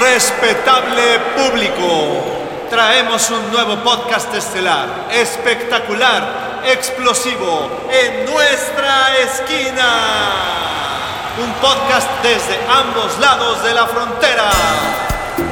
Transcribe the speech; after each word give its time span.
Respetable 0.00 1.18
público, 1.36 2.68
traemos 2.70 3.30
un 3.30 3.52
nuevo 3.52 3.76
podcast 3.82 4.34
estelar, 4.34 5.08
espectacular, 5.12 6.62
explosivo, 6.66 7.68
en 7.90 8.24
nuestra 8.24 9.18
esquina. 9.18 9.84
Un 11.42 11.52
podcast 11.54 12.08
desde 12.22 12.58
ambos 12.68 13.18
lados 13.20 13.62
de 13.62 13.74
la 13.74 13.86
frontera. 13.86 14.50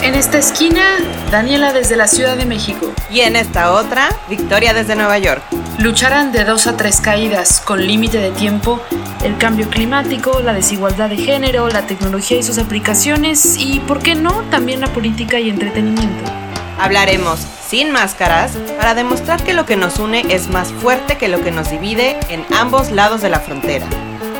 En 0.02 0.14
esta 0.14 0.38
esquina, 0.38 0.98
Daniela 1.30 1.72
desde 1.72 1.96
la 1.96 2.06
Ciudad 2.06 2.36
de 2.36 2.46
México. 2.46 2.92
Y 3.10 3.20
en 3.20 3.36
esta 3.36 3.72
otra, 3.72 4.08
Victoria 4.28 4.72
desde 4.72 4.96
Nueva 4.96 5.18
York. 5.18 5.42
Lucharán 5.80 6.30
de 6.30 6.44
dos 6.44 6.66
a 6.66 6.76
tres 6.76 7.00
caídas, 7.00 7.62
con 7.62 7.86
límite 7.86 8.18
de 8.18 8.32
tiempo, 8.32 8.82
el 9.24 9.38
cambio 9.38 9.70
climático, 9.70 10.40
la 10.40 10.52
desigualdad 10.52 11.08
de 11.08 11.16
género, 11.16 11.70
la 11.70 11.86
tecnología 11.86 12.36
y 12.36 12.42
sus 12.42 12.58
aplicaciones 12.58 13.56
y, 13.56 13.80
¿por 13.80 14.00
qué 14.00 14.14
no?, 14.14 14.42
también 14.50 14.82
la 14.82 14.92
política 14.92 15.40
y 15.40 15.48
entretenimiento. 15.48 16.30
Hablaremos 16.78 17.40
sin 17.66 17.92
máscaras 17.92 18.58
para 18.76 18.94
demostrar 18.94 19.42
que 19.42 19.54
lo 19.54 19.64
que 19.64 19.76
nos 19.76 19.98
une 19.98 20.26
es 20.28 20.48
más 20.48 20.70
fuerte 20.70 21.16
que 21.16 21.28
lo 21.28 21.42
que 21.42 21.50
nos 21.50 21.70
divide 21.70 22.18
en 22.28 22.44
ambos 22.54 22.90
lados 22.90 23.22
de 23.22 23.30
la 23.30 23.40
frontera. 23.40 23.86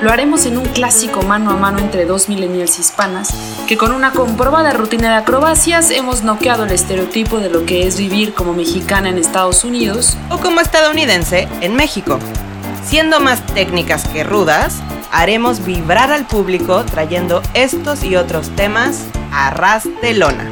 Lo 0.02 0.10
haremos 0.10 0.46
en 0.46 0.56
un 0.56 0.64
clásico 0.64 1.20
mano 1.20 1.50
a 1.50 1.56
mano 1.56 1.78
entre 1.78 2.06
dos 2.06 2.30
millennials 2.30 2.78
hispanas, 2.78 3.28
que 3.68 3.76
con 3.76 3.92
una 3.92 4.12
comprobada 4.12 4.72
rutina 4.72 5.10
de 5.10 5.16
acrobacias 5.16 5.90
hemos 5.90 6.22
noqueado 6.22 6.64
el 6.64 6.72
estereotipo 6.72 7.38
de 7.38 7.50
lo 7.50 7.66
que 7.66 7.86
es 7.86 7.98
vivir 7.98 8.32
como 8.32 8.54
mexicana 8.54 9.10
en 9.10 9.18
Estados 9.18 9.62
Unidos 9.62 10.16
o 10.30 10.38
como 10.38 10.62
estadounidense 10.62 11.48
en 11.60 11.76
México. 11.76 12.18
Siendo 12.82 13.20
más 13.20 13.44
técnicas 13.48 14.08
que 14.08 14.24
rudas, 14.24 14.76
haremos 15.12 15.66
vibrar 15.66 16.10
al 16.12 16.26
público 16.26 16.82
trayendo 16.86 17.42
estos 17.52 18.02
y 18.02 18.16
otros 18.16 18.48
temas 18.56 19.02
a 19.32 19.50
ras 19.50 19.86
de 20.00 20.14
lona. 20.14 20.50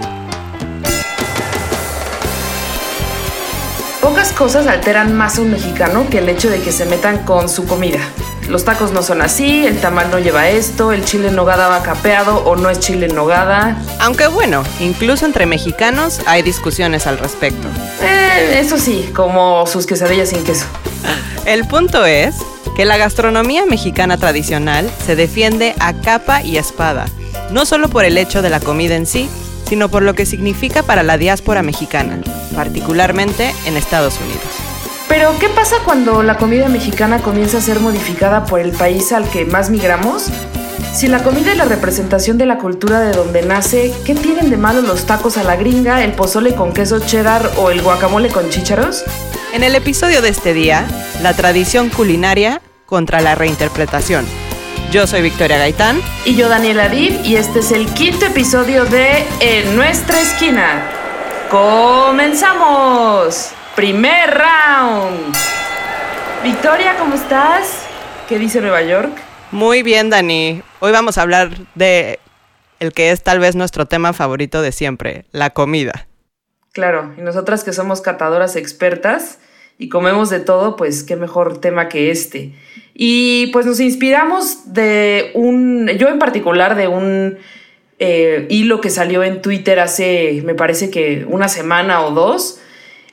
Pocas 4.02 4.30
cosas 4.32 4.66
alteran 4.66 5.16
más 5.16 5.38
a 5.38 5.40
un 5.40 5.52
mexicano 5.52 6.06
que 6.10 6.18
el 6.18 6.28
hecho 6.28 6.50
de 6.50 6.60
que 6.60 6.70
se 6.70 6.84
metan 6.84 7.24
con 7.24 7.48
su 7.48 7.66
comida. 7.66 8.00
Los 8.48 8.64
tacos 8.64 8.92
no 8.92 9.02
son 9.02 9.20
así, 9.20 9.66
el 9.66 9.78
tamal 9.78 10.10
no 10.10 10.18
lleva 10.18 10.48
esto, 10.48 10.92
el 10.92 11.04
chile 11.04 11.28
en 11.28 11.36
nogada 11.36 11.68
va 11.68 11.82
capeado 11.82 12.38
o 12.44 12.56
no 12.56 12.70
es 12.70 12.80
chile 12.80 13.06
en 13.06 13.14
nogada. 13.14 13.76
Aunque 14.00 14.26
bueno, 14.26 14.62
incluso 14.80 15.26
entre 15.26 15.44
mexicanos 15.44 16.20
hay 16.26 16.42
discusiones 16.42 17.06
al 17.06 17.18
respecto. 17.18 17.68
Eh, 18.02 18.58
eso 18.58 18.78
sí, 18.78 19.10
como 19.14 19.66
sus 19.66 19.86
quesadillas 19.86 20.30
sin 20.30 20.44
queso. 20.44 20.64
El 21.44 21.66
punto 21.66 22.06
es 22.06 22.36
que 22.74 22.86
la 22.86 22.96
gastronomía 22.96 23.66
mexicana 23.66 24.16
tradicional 24.16 24.90
se 25.04 25.14
defiende 25.14 25.74
a 25.78 25.92
capa 25.92 26.42
y 26.42 26.56
espada, 26.56 27.06
no 27.50 27.66
solo 27.66 27.88
por 27.88 28.06
el 28.06 28.16
hecho 28.16 28.40
de 28.40 28.50
la 28.50 28.60
comida 28.60 28.94
en 28.94 29.06
sí, 29.06 29.28
sino 29.68 29.90
por 29.90 30.02
lo 30.02 30.14
que 30.14 30.24
significa 30.24 30.82
para 30.82 31.02
la 31.02 31.18
diáspora 31.18 31.62
mexicana, 31.62 32.18
particularmente 32.54 33.54
en 33.66 33.76
Estados 33.76 34.18
Unidos. 34.18 34.67
Pero, 35.08 35.38
¿qué 35.38 35.48
pasa 35.48 35.76
cuando 35.84 36.22
la 36.22 36.36
comida 36.36 36.68
mexicana 36.68 37.20
comienza 37.20 37.58
a 37.58 37.60
ser 37.60 37.80
modificada 37.80 38.44
por 38.44 38.60
el 38.60 38.72
país 38.72 39.12
al 39.12 39.28
que 39.28 39.46
más 39.46 39.70
migramos? 39.70 40.30
Si 40.92 41.06
la 41.06 41.22
comida 41.22 41.52
es 41.52 41.56
la 41.56 41.64
representación 41.64 42.38
de 42.38 42.46
la 42.46 42.58
cultura 42.58 43.00
de 43.00 43.12
donde 43.12 43.42
nace, 43.42 43.94
¿qué 44.04 44.14
tienen 44.14 44.50
de 44.50 44.56
malo 44.56 44.82
los 44.82 45.06
tacos 45.06 45.38
a 45.38 45.44
la 45.44 45.56
gringa, 45.56 46.02
el 46.04 46.12
pozole 46.12 46.54
con 46.54 46.72
queso 46.72 46.98
cheddar 47.00 47.50
o 47.56 47.70
el 47.70 47.82
guacamole 47.82 48.28
con 48.28 48.50
chícharos? 48.50 49.04
En 49.52 49.62
el 49.62 49.74
episodio 49.74 50.20
de 50.20 50.28
este 50.28 50.52
día, 50.54 50.86
la 51.22 51.34
tradición 51.34 51.88
culinaria 51.88 52.60
contra 52.84 53.20
la 53.20 53.34
reinterpretación. 53.34 54.26
Yo 54.90 55.06
soy 55.06 55.22
Victoria 55.22 55.58
Gaitán. 55.58 56.00
Y 56.24 56.34
yo 56.34 56.48
Daniela 56.48 56.88
Div, 56.88 57.20
y 57.24 57.36
este 57.36 57.60
es 57.60 57.72
el 57.72 57.86
quinto 57.88 58.26
episodio 58.26 58.84
de 58.84 59.24
En 59.40 59.76
Nuestra 59.76 60.20
Esquina. 60.20 60.82
¡Comenzamos! 61.50 62.38
Primer 63.78 64.36
round. 64.36 65.36
Victoria, 66.42 66.96
¿cómo 66.98 67.14
estás? 67.14 67.86
¿Qué 68.28 68.36
dice 68.36 68.60
Nueva 68.60 68.82
York? 68.82 69.12
Muy 69.52 69.84
bien, 69.84 70.10
Dani. 70.10 70.62
Hoy 70.80 70.90
vamos 70.90 71.16
a 71.16 71.22
hablar 71.22 71.50
de 71.76 72.18
el 72.80 72.92
que 72.92 73.12
es 73.12 73.22
tal 73.22 73.38
vez 73.38 73.54
nuestro 73.54 73.86
tema 73.86 74.12
favorito 74.12 74.62
de 74.62 74.72
siempre, 74.72 75.26
la 75.30 75.50
comida. 75.50 76.08
Claro, 76.72 77.14
y 77.16 77.20
nosotras 77.20 77.62
que 77.62 77.72
somos 77.72 78.00
catadoras 78.00 78.56
expertas 78.56 79.38
y 79.78 79.88
comemos 79.88 80.28
de 80.28 80.40
todo, 80.40 80.74
pues 80.74 81.04
qué 81.04 81.14
mejor 81.14 81.60
tema 81.60 81.88
que 81.88 82.10
este. 82.10 82.54
Y 82.94 83.46
pues 83.52 83.64
nos 83.64 83.78
inspiramos 83.78 84.74
de 84.74 85.30
un, 85.34 85.86
yo 85.86 86.08
en 86.08 86.18
particular, 86.18 86.74
de 86.74 86.88
un 86.88 87.38
eh, 88.00 88.48
hilo 88.50 88.80
que 88.80 88.90
salió 88.90 89.22
en 89.22 89.40
Twitter 89.40 89.78
hace, 89.78 90.42
me 90.44 90.56
parece 90.56 90.90
que 90.90 91.24
una 91.28 91.46
semana 91.46 92.04
o 92.04 92.10
dos, 92.10 92.60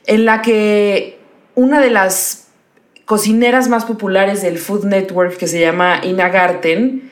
en 0.06 0.24
la 0.24 0.42
que 0.42 1.18
una 1.54 1.80
de 1.80 1.90
las 1.90 2.48
cocineras 3.04 3.68
más 3.68 3.84
populares 3.84 4.42
del 4.42 4.58
Food 4.58 4.84
Network, 4.84 5.36
que 5.36 5.46
se 5.46 5.60
llama 5.60 6.00
Ina 6.02 6.28
Garten, 6.28 7.10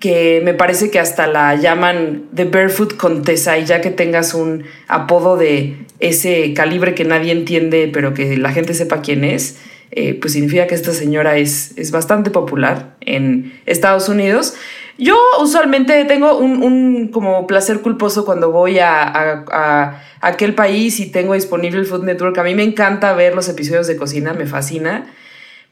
que 0.00 0.40
me 0.44 0.54
parece 0.54 0.90
que 0.90 0.98
hasta 0.98 1.26
la 1.26 1.54
llaman 1.54 2.24
The 2.34 2.44
Barefoot 2.44 2.96
Contessa, 2.96 3.58
y 3.58 3.64
ya 3.64 3.80
que 3.80 3.90
tengas 3.90 4.34
un 4.34 4.64
apodo 4.88 5.36
de 5.36 5.76
ese 6.00 6.52
calibre 6.54 6.94
que 6.94 7.04
nadie 7.04 7.32
entiende, 7.32 7.90
pero 7.92 8.14
que 8.14 8.36
la 8.36 8.52
gente 8.52 8.74
sepa 8.74 9.02
quién 9.02 9.24
es, 9.24 9.58
eh, 9.90 10.14
pues 10.14 10.32
significa 10.32 10.66
que 10.66 10.74
esta 10.74 10.92
señora 10.92 11.36
es, 11.36 11.72
es 11.76 11.90
bastante 11.90 12.30
popular 12.30 12.96
en 13.00 13.60
Estados 13.66 14.08
Unidos. 14.08 14.54
Yo 14.96 15.16
usualmente 15.40 16.04
tengo 16.04 16.38
un, 16.38 17.08
como 17.08 17.46
placer 17.46 17.80
culposo 17.80 18.24
cuando 18.24 18.50
voy 18.52 18.78
a, 18.78 20.00
aquel 20.20 20.54
país 20.54 21.00
y 21.00 21.10
tengo 21.10 21.34
disponible 21.34 21.80
el 21.80 21.86
Food 21.86 22.04
Network. 22.04 22.38
A 22.38 22.44
mí 22.44 22.54
me 22.54 22.62
encanta 22.62 23.12
ver 23.12 23.34
los 23.34 23.48
episodios 23.48 23.86
de 23.86 23.96
cocina, 23.96 24.32
me 24.32 24.46
fascina. 24.46 25.06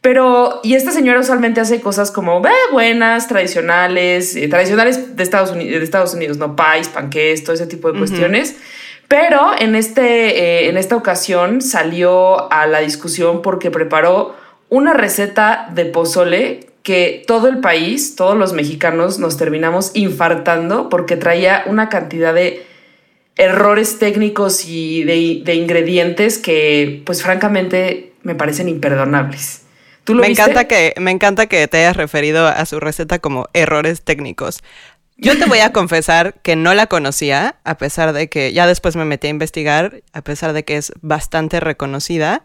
Pero, 0.01 0.61
y 0.65 0.75
esta 0.75 0.91
señora 0.91 1.21
usualmente 1.21 1.61
hace 1.61 1.81
cosas 1.81 2.11
como 2.11 2.43
buenas, 2.73 3.29
tradicionales, 3.29 4.35
eh, 4.35 4.49
tradicionales 4.49 5.15
de 5.17 5.23
Estados, 5.23 5.53
Unidos, 5.53 5.79
de 5.79 5.85
Estados 5.85 6.13
Unidos, 6.15 6.39
no 6.39 6.57
pais, 6.57 6.89
panqués, 6.89 7.45
todo 7.45 7.55
ese 7.55 7.69
tipo 7.69 7.93
de 7.93 7.99
cuestiones. 8.01 8.57
Pero 9.07 9.53
en, 9.57 9.77
este, 9.77 10.65
eh, 10.65 10.69
en 10.69 10.77
esta 10.77 10.97
ocasión 10.97 11.63
salió 11.63 12.51
a 12.51 12.67
la 12.67 12.81
discusión 12.81 13.43
porque 13.43 13.71
preparó 13.71 14.35
una 14.71 14.93
receta 14.93 15.69
de 15.73 15.85
pozole 15.85 16.72
que 16.83 17.23
todo 17.27 17.49
el 17.49 17.61
país, 17.61 18.17
todos 18.17 18.37
los 18.37 18.53
mexicanos 18.53 19.19
nos 19.19 19.37
terminamos 19.37 19.93
infartando 19.95 20.89
porque 20.89 21.17
traía 21.17 21.65
una 21.67 21.89
cantidad 21.89 22.35
de 22.35 22.67
errores 23.37 23.99
técnicos 23.99 24.67
y 24.67 25.05
de, 25.05 25.55
ingredientes 25.55 26.39
que 26.39 27.03
pues 27.07 27.23
francamente 27.23 28.13
me 28.23 28.35
parecen 28.35 28.69
imperdonables. 28.69 29.63
¿Tú 30.05 30.15
lo 30.15 30.21
me 30.23 30.29
encanta 30.29 30.67
que 30.67 30.95
me 30.99 31.13
encanta 31.13 31.47
que 31.47 31.67
te 31.69 31.79
hayas 31.79 31.97
referido 31.97 32.47
a 32.47 32.67
su 32.67 32.81
receta 32.81 33.21
como 33.21 33.47
errores 33.53 34.03
técnicos. 34.03 34.63
Yo 35.17 35.39
te 35.39 35.45
voy 35.45 35.61
a 35.61 35.73
confesar 35.73 36.35
que 36.43 36.57
no 36.57 36.75
la 36.75 36.89
conocía, 36.89 37.57
a 37.63 37.79
pesar 37.79 38.13
de 38.13 38.29
que 38.29 38.53
ya 38.53 38.67
después 38.67 38.97
me 38.97 39.05
metí 39.05 39.29
a 39.29 39.31
investigar, 39.31 40.03
a 40.13 40.23
pesar 40.23 40.53
de 40.53 40.65
que 40.65 40.77
es 40.77 40.93
bastante 41.01 41.61
reconocida. 41.61 42.45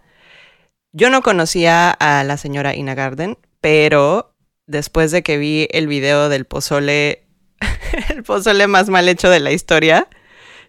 Yo 0.94 1.10
no 1.10 1.24
conocía 1.24 1.90
a 1.90 2.24
la 2.24 2.38
señora 2.38 2.76
Ina 2.76 2.94
Garden, 2.94 3.38
pero 3.62 4.34
después 4.68 5.12
de 5.12 5.24
que 5.24 5.38
vi 5.38 5.68
el 5.72 5.88
video 5.88 6.30
del 6.30 6.46
pozole, 6.46 7.24
el 8.10 8.24
pozole 8.24 8.68
más 8.68 8.90
mal 8.90 9.10
hecho 9.10 9.30
de 9.30 9.40
la 9.40 9.52
historia, 9.52 10.08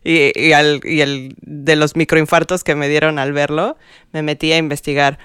y, 0.04 0.52
el 0.52 1.34
de 1.40 1.76
los 1.76 1.96
microinfartos 1.96 2.64
que 2.64 2.74
me 2.74 2.88
dieron 2.88 3.18
al 3.18 3.32
verlo, 3.32 3.76
me 4.12 4.22
metí 4.22 4.52
a 4.52 4.56
investigar. 4.56 5.18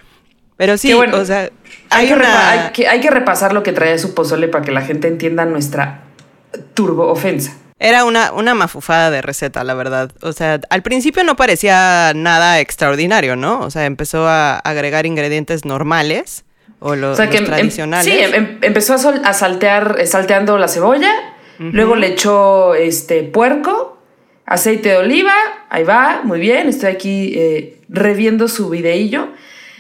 Pero 0.58 0.78
sí, 0.78 0.94
o 0.94 1.26
sea, 1.26 1.50
hay, 1.90 2.08
que 2.74 2.88
hay, 2.88 3.02
que, 3.02 3.10
repasar 3.10 3.54
lo 3.54 3.64
que 3.64 3.74
trae 3.74 3.98
su 3.98 4.14
pozole 4.14 4.48
para 4.48 4.64
que 4.64 4.72
la 4.72 4.82
gente 4.82 5.08
entienda 5.08 5.46
nuestra 5.46 6.04
turbo 6.74 7.08
ofensa. 7.08 7.58
Era 7.80 8.06
una, 8.06 8.32
una 8.32 8.54
mafufada 8.54 9.10
de 9.10 9.22
receta, 9.22 9.64
la 9.64 9.74
verdad. 9.74 10.12
O 10.22 10.32
sea, 10.32 10.62
al 10.70 10.84
principio 10.84 11.24
no 11.24 11.36
parecía 11.36 12.14
nada 12.16 12.60
extraordinario, 12.60 13.36
¿no? 13.36 13.60
O 13.62 13.72
sea, 13.72 13.86
empezó 13.86 14.28
a 14.28 14.60
agregar 14.60 15.06
ingredientes 15.06 15.66
normales 15.66 16.46
o, 16.84 16.96
los 16.96 17.18
em, 17.18 17.46
tradicionales. 17.46 18.14
sí, 18.14 18.20
em, 18.20 18.58
empezó 18.62 18.96
a, 18.96 19.34
saltear, 19.34 19.96
eh, 20.00 20.06
salteando 20.06 20.58
la 20.58 20.68
cebolla, 20.68 21.12
luego 21.58 21.96
le 21.96 22.08
echó 22.08 22.76
este 22.76 23.24
puerco, 23.24 23.98
aceite 24.46 24.90
de 24.90 24.98
oliva, 24.98 25.34
ahí 25.70 25.86
va, 25.86 26.22
muy 26.26 26.42
bien, 26.42 26.68
estoy 26.68 26.90
aquí 26.90 27.34
eh, 27.36 27.78
reviendo 27.88 28.50
su 28.50 28.70
videillo. 28.70 29.30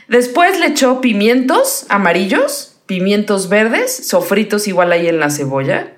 Después 0.07 0.57
le 0.59 0.67
echó 0.67 1.01
pimientos 1.01 1.85
amarillos, 1.89 2.77
pimientos 2.85 3.49
verdes, 3.49 4.07
sofritos 4.07 4.69
igual 4.69 4.93
ahí 4.93 5.07
en 5.07 5.19
la 5.19 5.29
cebolla. 5.29 5.93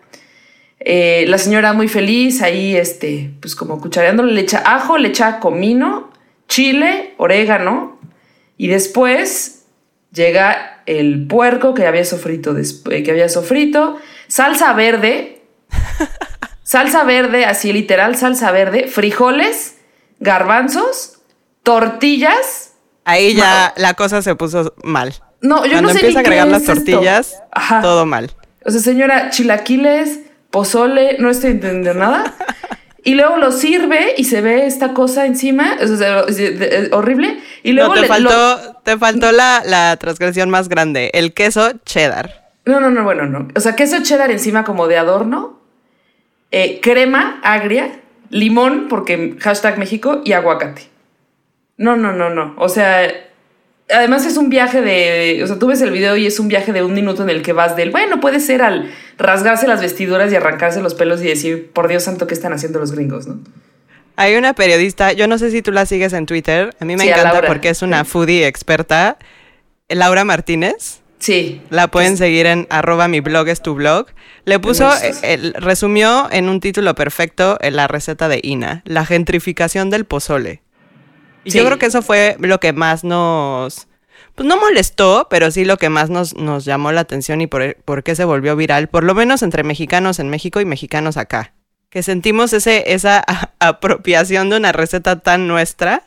Eh, 0.79 1.25
la 1.27 1.37
señora 1.37 1.73
muy 1.73 1.87
feliz, 1.87 2.41
ahí 2.41 2.75
este, 2.75 3.31
pues 3.41 3.55
como 3.55 3.79
cuchareándole, 3.79 4.33
le 4.33 4.41
echa 4.41 4.63
ajo, 4.65 4.97
le 4.97 5.09
echa 5.09 5.39
comino, 5.39 6.11
chile, 6.47 7.13
orégano, 7.17 7.99
y 8.57 8.67
después 8.67 9.65
llega 10.11 10.74
el 10.85 11.27
puerco 11.27 11.73
que 11.73 11.87
había 11.87 12.05
sofrito, 12.05 12.55
eh, 12.57 13.03
que 13.03 13.11
había 13.11 13.29
sofrito, 13.29 13.97
salsa 14.27 14.73
verde. 14.73 15.41
salsa 16.63 17.03
verde, 17.03 17.45
así 17.45 17.73
literal, 17.73 18.15
salsa 18.15 18.51
verde, 18.51 18.87
frijoles, 18.87 19.77
garbanzos, 20.19 21.19
tortillas. 21.63 22.73
Ahí 23.03 23.35
ya 23.35 23.73
la 23.77 23.93
cosa 23.93 24.21
se 24.21 24.35
puso 24.35 24.73
mal. 24.83 25.13
No, 25.41 25.65
yo 25.65 25.73
Cuando 25.73 25.81
no 25.81 25.89
sé 25.89 25.99
empieza 25.99 26.19
a 26.19 26.21
agregar 26.21 26.47
las 26.47 26.61
es 26.63 26.67
tortillas, 26.67 27.35
Ajá. 27.51 27.81
todo 27.81 28.05
mal. 28.05 28.31
O 28.63 28.71
sea, 28.71 28.81
señora, 28.81 29.29
chilaquiles, 29.29 30.21
pozole, 30.49 31.17
no 31.19 31.29
estoy 31.29 31.51
entendiendo 31.51 31.93
nada. 31.93 32.33
Y 33.07 33.13
luego 33.13 33.37
lo 33.37 33.51
sirve 33.51 34.15
y 34.17 34.23
se 34.23 34.41
ve 34.41 34.65
esta 34.65 34.95
cosa 34.95 35.27
encima, 35.27 35.77
o 35.79 35.95
sea, 35.95 36.25
horrible. 36.91 37.39
Y 37.65 37.73
luego 37.73 37.89
No, 37.89 37.95
te 37.95 38.01
le- 38.01 38.07
faltó, 38.07 38.29
lo- 38.29 38.73
te 38.83 38.97
faltó 38.97 39.31
la, 39.31 39.63
la 39.65 39.97
transgresión 39.97 40.49
más 40.49 40.69
grande, 40.69 41.09
el 41.13 41.33
queso 41.33 41.71
cheddar. 41.85 42.51
No, 42.65 42.79
no, 42.79 42.91
no, 42.91 43.03
bueno, 43.03 43.25
no. 43.25 43.47
O 43.55 43.59
sea, 43.59 43.75
queso 43.75 43.97
cheddar 44.03 44.29
encima 44.31 44.63
como 44.63 44.87
de 44.87 44.97
adorno, 44.97 45.59
eh, 46.51 46.79
crema 46.81 47.39
agria, 47.43 47.99
limón, 48.29 48.87
porque 48.87 49.35
hashtag 49.39 49.77
México, 49.79 50.21
y 50.23 50.33
aguacate. 50.33 50.83
No, 51.77 51.95
no, 51.97 52.11
no, 52.13 52.29
no. 52.29 52.53
O 52.57 52.69
sea, 52.69 53.09
además 53.89 54.25
es 54.25 54.37
un 54.37 54.49
viaje 54.49 54.81
de. 54.81 55.41
O 55.43 55.47
sea, 55.47 55.57
tú 55.59 55.67
ves 55.67 55.81
el 55.81 55.91
video 55.91 56.15
y 56.17 56.25
es 56.27 56.39
un 56.39 56.47
viaje 56.47 56.71
de 56.71 56.83
un 56.83 56.93
minuto 56.93 57.23
en 57.23 57.29
el 57.29 57.41
que 57.41 57.53
vas 57.53 57.75
del. 57.75 57.89
Bueno, 57.91 58.19
puede 58.19 58.39
ser 58.39 58.61
al 58.61 58.91
rasgarse 59.17 59.67
las 59.67 59.81
vestiduras 59.81 60.31
y 60.31 60.35
arrancarse 60.35 60.81
los 60.81 60.93
pelos 60.93 61.21
y 61.21 61.27
decir, 61.27 61.71
por 61.73 61.87
Dios 61.87 62.03
santo, 62.03 62.27
¿qué 62.27 62.33
están 62.35 62.53
haciendo 62.53 62.79
los 62.79 62.91
gringos, 62.91 63.27
no? 63.27 63.39
Hay 64.17 64.35
una 64.35 64.53
periodista, 64.53 65.11
yo 65.13 65.27
no 65.27 65.37
sé 65.37 65.51
si 65.51 65.61
tú 65.61 65.71
la 65.71 65.85
sigues 65.85 66.13
en 66.13 66.25
Twitter, 66.25 66.75
a 66.79 66.85
mí 66.85 66.95
me 66.95 67.03
Sí, 67.03 67.09
encanta 67.09 67.41
porque 67.45 67.69
es 67.69 67.81
una 67.81 68.05
foodie 68.05 68.47
experta, 68.47 69.17
Laura 69.89 70.23
Martínez. 70.23 71.01
Sí. 71.19 71.61
La 71.69 71.87
pueden 71.87 72.17
seguir 72.17 72.45
en 72.45 72.67
arroba 72.69 73.07
mi 73.07 73.19
blog 73.19 73.47
es 73.47 73.61
tu 73.61 73.73
blog. 73.73 74.07
Le 74.45 74.59
puso, 74.59 74.89
eh, 75.01 75.13
el- 75.23 75.53
resumió 75.55 76.27
en 76.31 76.49
un 76.49 76.59
título 76.59 76.93
perfecto 76.93 77.57
eh, 77.61 77.71
la 77.71 77.87
receta 77.87 78.27
de 78.27 78.39
Ina, 78.43 78.83
la 78.85 79.05
gentrificación 79.05 79.89
del 79.89 80.05
pozole. 80.05 80.61
Y 81.43 81.51
yo 81.51 81.65
creo 81.65 81.77
que 81.77 81.87
eso 81.87 82.01
fue 82.01 82.35
lo 82.39 82.59
que 82.59 82.73
más 82.73 83.03
nos, 83.03 83.87
pues 84.35 84.47
no 84.47 84.57
molestó, 84.57 85.27
pero 85.29 85.51
sí 85.51 85.65
lo 85.65 85.77
que 85.77 85.89
más 85.89 86.09
nos, 86.09 86.35
nos 86.35 86.63
llamó 86.65 86.91
la 86.91 87.01
atención 87.01 87.41
y 87.41 87.47
por, 87.47 87.75
por 87.85 88.03
qué 88.03 88.15
se 88.15 88.25
volvió 88.25 88.55
viral, 88.55 88.87
por 88.87 89.03
lo 89.03 89.13
menos 89.15 89.41
entre 89.43 89.63
mexicanos 89.63 90.19
en 90.19 90.29
México 90.29 90.61
y 90.61 90.65
mexicanos 90.65 91.17
acá. 91.17 91.53
Que 91.95 92.03
sentimos 92.03 92.51
ese, 92.51 92.91
esa 92.93 93.23
apropiación 93.59 94.49
de 94.49 94.57
una 94.57 94.73
receta 94.73 95.19
tan 95.21 95.47
nuestra 95.47 96.03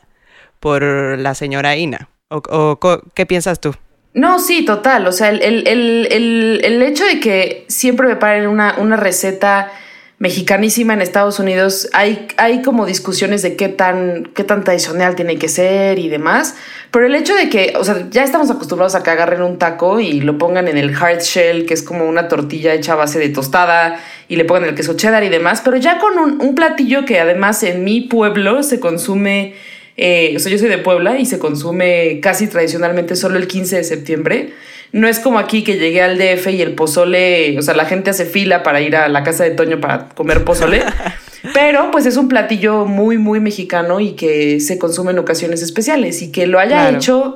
por 0.59 0.83
la 0.83 1.33
señora 1.33 1.75
Ina. 1.77 2.09
¿O, 2.29 2.79
qué 3.15 3.25
piensas 3.25 3.59
tú? 3.59 3.73
No, 4.13 4.37
sí, 4.37 4.63
total. 4.65 5.07
O 5.07 5.11
sea, 5.11 5.29
el, 5.29 5.41
el- 5.41 5.67
el- 5.67 6.07
el- 6.11 6.61
el 6.63 6.81
hecho 6.83 7.03
de 7.05 7.19
que 7.19 7.65
siempre 7.69 8.07
me 8.07 8.15
paren 8.17 8.47
una, 8.47 8.75
una 8.77 8.97
receta 8.97 9.71
mexicanísima 10.19 10.93
en 10.93 11.01
Estados 11.01 11.39
Unidos, 11.39 11.89
hay, 11.93 12.27
hay 12.35 12.61
como 12.61 12.85
discusiones 12.85 13.41
de 13.41 13.55
qué 13.55 13.69
tan, 13.69 14.29
qué 14.35 14.43
tan 14.43 14.65
tradicional 14.65 15.15
tiene 15.15 15.37
que 15.37 15.47
ser 15.47 15.97
y 15.97 16.09
demás. 16.09 16.55
Pero 16.91 17.05
el 17.05 17.15
hecho 17.15 17.33
de 17.35 17.49
que, 17.49 17.73
o 17.77 17.85
sea, 17.85 18.05
ya 18.11 18.25
estamos 18.25 18.51
acostumbrados 18.51 18.95
a 18.95 19.03
que 19.03 19.09
agarren 19.09 19.41
un 19.41 19.57
taco 19.57 20.01
y 20.01 20.19
lo 20.19 20.37
pongan 20.37 20.67
en 20.67 20.77
el 20.77 20.93
hard 20.93 21.21
shell, 21.21 21.65
que 21.65 21.73
es 21.73 21.83
como 21.83 22.05
una 22.05 22.27
tortilla 22.27 22.73
hecha 22.73 22.93
a 22.93 22.95
base 22.97 23.17
de 23.17 23.29
tostada, 23.29 23.97
y 24.27 24.35
le 24.35 24.43
pongan 24.43 24.65
el 24.65 24.75
queso 24.75 24.97
cheddar 24.97 25.23
y 25.23 25.29
demás. 25.29 25.61
Pero 25.63 25.77
ya 25.77 25.99
con 25.99 26.19
un, 26.19 26.53
platillo 26.53 27.05
que 27.05 27.21
además 27.21 27.63
en 27.63 27.85
mi 27.85 28.01
pueblo 28.01 28.61
se 28.63 28.81
consume 28.81 29.53
eh, 30.01 30.33
o 30.35 30.39
sea, 30.39 30.49
yo 30.49 30.57
soy 30.57 30.69
de 30.69 30.77
Puebla 30.77 31.19
y 31.19 31.25
se 31.25 31.39
consume 31.39 32.21
casi 32.21 32.47
tradicionalmente 32.47 33.17
solo 33.17 33.37
el 33.37 33.47
15 33.47 33.75
de 33.75 33.83
septiembre. 33.83 34.53
No 34.91 35.07
es 35.07 35.19
como 35.19 35.37
aquí 35.39 35.63
que 35.63 35.77
llegué 35.77 36.01
al 36.01 36.17
DF 36.17 36.47
y 36.47 36.61
el 36.61 36.73
pozole, 36.73 37.57
o 37.59 37.61
sea, 37.61 37.75
la 37.75 37.85
gente 37.85 38.09
hace 38.09 38.25
fila 38.25 38.63
para 38.63 38.81
ir 38.81 38.95
a 38.95 39.07
la 39.07 39.23
casa 39.23 39.43
de 39.43 39.51
Toño 39.51 39.79
para 39.79 40.09
comer 40.09 40.43
pozole. 40.43 40.83
Pero 41.53 41.89
pues 41.91 42.05
es 42.05 42.17
un 42.17 42.27
platillo 42.27 42.85
muy, 42.85 43.17
muy 43.17 43.39
mexicano 43.39 43.99
y 43.99 44.11
que 44.13 44.59
se 44.59 44.77
consume 44.77 45.11
en 45.11 45.19
ocasiones 45.19 45.61
especiales 45.61 46.21
y 46.21 46.31
que 46.31 46.47
lo 46.47 46.59
haya 46.59 46.81
Claro. 46.81 46.97
hecho 46.97 47.35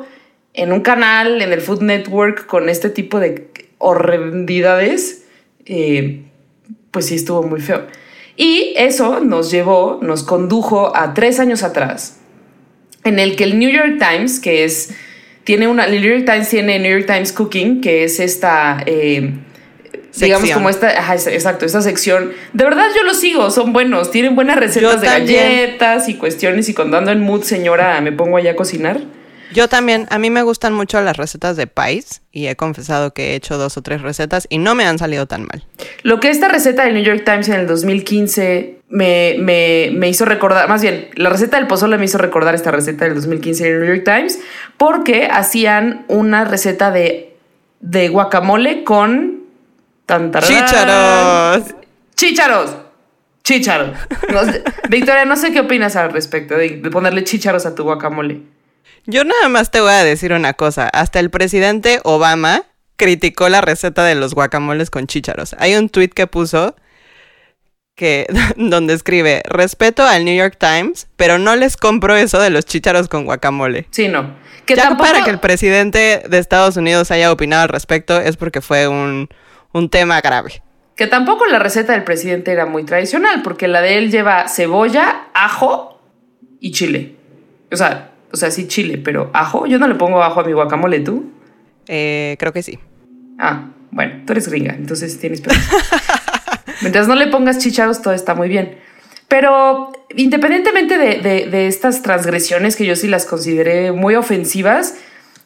en 0.54 0.74
un 0.74 0.82
canal, 0.82 1.42
en 1.42 1.54
el 1.54 1.62
Food 1.62 1.82
Network, 1.82 2.46
con 2.46 2.70
este 2.70 2.90
tipo 2.90 3.20
de 3.20 3.48
horrendidades, 3.78 5.26
eh, 5.66 6.22
pues 6.92 7.08
sí 7.08 7.16
estuvo 7.16 7.44
muy 7.44 7.62
feo. 7.62 7.86
Y 8.36 8.74
eso 8.78 9.20
nos 9.20 9.52
llevó, 9.52 10.00
nos 10.02 10.24
condujo 10.24 10.96
a 10.96 11.14
tres 11.14 11.40
años 11.40 11.64
atrás, 11.64 12.20
en 13.04 13.20
el 13.20 13.36
que 13.36 13.44
el 13.44 13.60
New 13.60 13.70
York 13.70 14.00
Times, 14.00 14.40
que 14.40 14.64
es, 14.64 14.94
tiene 15.44 15.68
una, 15.68 15.86
el 15.86 16.02
New 16.02 16.12
York 16.12 16.26
Times 16.26 16.50
tiene 16.50 16.80
New 16.80 16.92
York 16.92 17.06
Times 17.08 17.32
Cooking, 17.34 17.82
que 17.82 18.04
es 18.04 18.20
esta, 18.20 18.82
eh, 18.86 19.34
digamos 20.16 20.42
Sección. 20.48 20.54
como 20.54 20.70
esta, 20.70 20.88
ajá, 21.00 21.16
exacto, 21.16 21.66
esta 21.66 21.82
sección. 21.82 22.32
De 22.54 22.64
verdad 22.64 22.86
yo 22.96 23.04
los 23.04 23.20
sigo, 23.20 23.50
son 23.52 23.74
buenos, 23.74 24.12
tienen 24.12 24.36
buenas 24.36 24.58
recetas 24.58 24.94
Yo 24.96 25.00
de 25.00 25.08
también. 25.08 25.44
galletas 25.44 26.08
y 26.10 26.16
cuestiones 26.16 26.70
y 26.70 26.74
cuando 26.74 26.98
ando 26.98 27.12
en 27.12 27.22
mood, 27.22 27.44
señora, 27.44 28.00
me 28.02 28.12
pongo 28.12 28.38
allá 28.38 28.52
a 28.52 28.56
cocinar. 28.56 29.02
Yo 29.54 29.68
también, 29.68 30.08
a 30.10 30.18
mí 30.18 30.32
me 30.32 30.42
gustan 30.42 30.74
mucho 30.74 31.00
las 31.02 31.16
recetas 31.16 31.56
de 31.58 31.68
país 31.68 32.24
y 32.32 32.48
he 32.48 32.56
confesado 32.56 33.14
que 33.14 33.32
he 33.32 33.36
hecho 33.36 33.60
dos 33.60 33.78
o 33.78 33.84
tres 33.84 34.02
recetas 34.02 34.48
y 34.50 34.58
no 34.58 34.74
me 34.74 34.84
han 34.86 34.98
salido 34.98 35.28
tan 35.28 35.42
mal. 35.44 35.64
Lo 36.02 36.20
que 36.20 36.30
esta 36.32 36.48
receta 36.48 36.86
del 36.86 36.96
New 36.96 37.04
York 37.04 37.24
Times 37.24 37.50
en 37.50 37.56
el 37.60 37.68
2015 37.68 38.80
me, 38.94 39.38
me, 39.40 39.90
me 39.92 40.08
hizo 40.08 40.24
recordar, 40.24 40.70
más 40.70 40.84
bien, 40.84 41.10
la 41.16 41.30
receta 41.32 41.58
del 41.58 41.66
pozole 41.66 41.98
me 41.98 42.06
hizo 42.06 42.20
recordar 42.20 42.54
esta 42.54 42.70
receta 42.70 43.06
del 43.06 43.16
2015 43.16 43.68
en 43.68 43.74
el 43.74 43.80
New 43.82 43.96
York 43.96 44.04
Times, 44.06 44.40
porque 44.78 45.28
hacían 45.32 46.06
una 46.10 46.46
receta 46.46 46.92
de, 46.92 47.36
de 47.80 48.08
guacamole 48.10 48.84
con... 48.84 49.46
tan, 50.06 50.32
tararán, 50.32 50.66
¡Chícharos! 50.68 51.76
¡Chícharos! 52.16 52.76
Chícharos. 53.44 53.90
No 54.32 54.46
sé- 54.46 54.64
Victoria, 54.90 55.26
no 55.26 55.36
sé 55.38 55.52
qué 55.52 55.62
opinas 55.62 55.96
al 55.96 56.14
respecto 56.14 56.56
de, 56.56 56.70
de 56.78 56.90
ponerle 56.92 57.24
chícharos 57.24 57.66
a 57.66 57.74
tu 57.76 57.84
guacamole. 57.84 58.42
Yo 59.06 59.24
nada 59.26 59.50
más 59.50 59.70
te 59.72 59.82
voy 59.82 59.92
a 59.92 60.04
decir 60.04 60.32
una 60.34 60.54
cosa. 60.54 60.88
Hasta 60.88 61.20
el 61.20 61.30
presidente 61.30 62.00
Obama 62.04 62.62
criticó 62.96 63.50
la 63.50 63.60
receta 63.62 64.06
de 64.06 64.16
los 64.16 64.34
guacamoles 64.36 64.90
con 64.90 65.08
chícharos. 65.08 65.56
Hay 65.60 65.76
un 65.76 65.90
tweet 65.90 66.10
que 66.10 66.28
puso 66.28 66.76
que 67.96 68.28
donde 68.58 68.94
escribe 68.94 69.42
respeto 69.46 70.04
al 70.04 70.26
New 70.26 70.36
York 70.36 70.58
Times, 70.60 71.08
pero 71.16 71.38
no 71.38 71.56
les 71.56 71.78
compro 71.78 72.16
eso 72.16 72.40
de 72.40 72.50
los 72.50 72.66
chícharos 72.66 73.08
con 73.08 73.26
guacamole. 73.26 73.88
Sí, 73.92 74.08
no. 74.08 74.36
Que 74.66 74.76
ya 74.76 74.84
tampoco... 74.84 75.10
para 75.10 75.24
que 75.24 75.30
el 75.30 75.40
presidente 75.40 76.24
de 76.28 76.38
Estados 76.38 76.78
Unidos 76.78 77.12
haya 77.12 77.32
opinado 77.32 77.64
al 77.64 77.70
respecto 77.70 78.20
es 78.20 78.38
porque 78.38 78.62
fue 78.62 78.88
un, 78.88 79.30
un 79.74 79.90
tema 79.90 80.22
grave. 80.22 80.62
Que 80.96 81.08
tampoco 81.08 81.46
la 81.46 81.60
receta 81.60 81.94
del 81.94 82.04
presidente 82.04 82.52
era 82.52 82.66
muy 82.66 82.84
tradicional, 82.84 83.42
porque 83.42 83.68
la 83.68 83.82
de 83.82 83.98
él 83.98 84.12
lleva 84.12 84.48
cebolla, 84.48 85.28
ajo 85.34 86.00
y 86.60 86.72
chile. 86.72 87.16
O 87.72 87.76
sea, 87.76 88.12
o 88.32 88.38
sea, 88.38 88.52
sí 88.52 88.68
chile, 88.68 89.00
pero 89.04 89.32
ajo. 89.34 89.66
Yo 89.66 89.80
no 89.80 89.88
le 89.88 89.96
pongo 89.96 90.24
ajo 90.24 90.42
a 90.42 90.44
mi 90.44 90.54
guacamole, 90.54 91.00
¿tú? 91.00 91.32
Eh, 91.88 92.36
creo 92.40 92.54
que 92.54 92.64
sí. 92.64 92.80
Ah, 93.40 93.70
bueno, 93.92 94.22
tú 94.26 94.34
eres 94.34 94.48
gringa, 94.48 94.74
entonces 94.76 95.20
tienes 95.20 95.42
permiso. 95.42 95.70
Mientras 96.84 97.08
no 97.08 97.16
le 97.16 97.28
pongas 97.28 97.58
chicharos, 97.58 98.02
todo 98.04 98.14
está 98.14 98.36
muy 98.36 98.48
bien. 98.50 98.78
Pero 99.28 99.92
independientemente 100.16 100.98
de, 101.00 101.18
de- 101.20 101.48
de 101.50 101.68
estas 101.68 102.04
transgresiones, 102.04 102.76
que 102.76 102.86
yo 102.86 102.96
sí 102.96 103.08
las 103.08 103.26
consideré 103.26 103.92
muy 103.92 104.14
ofensivas, 104.16 104.96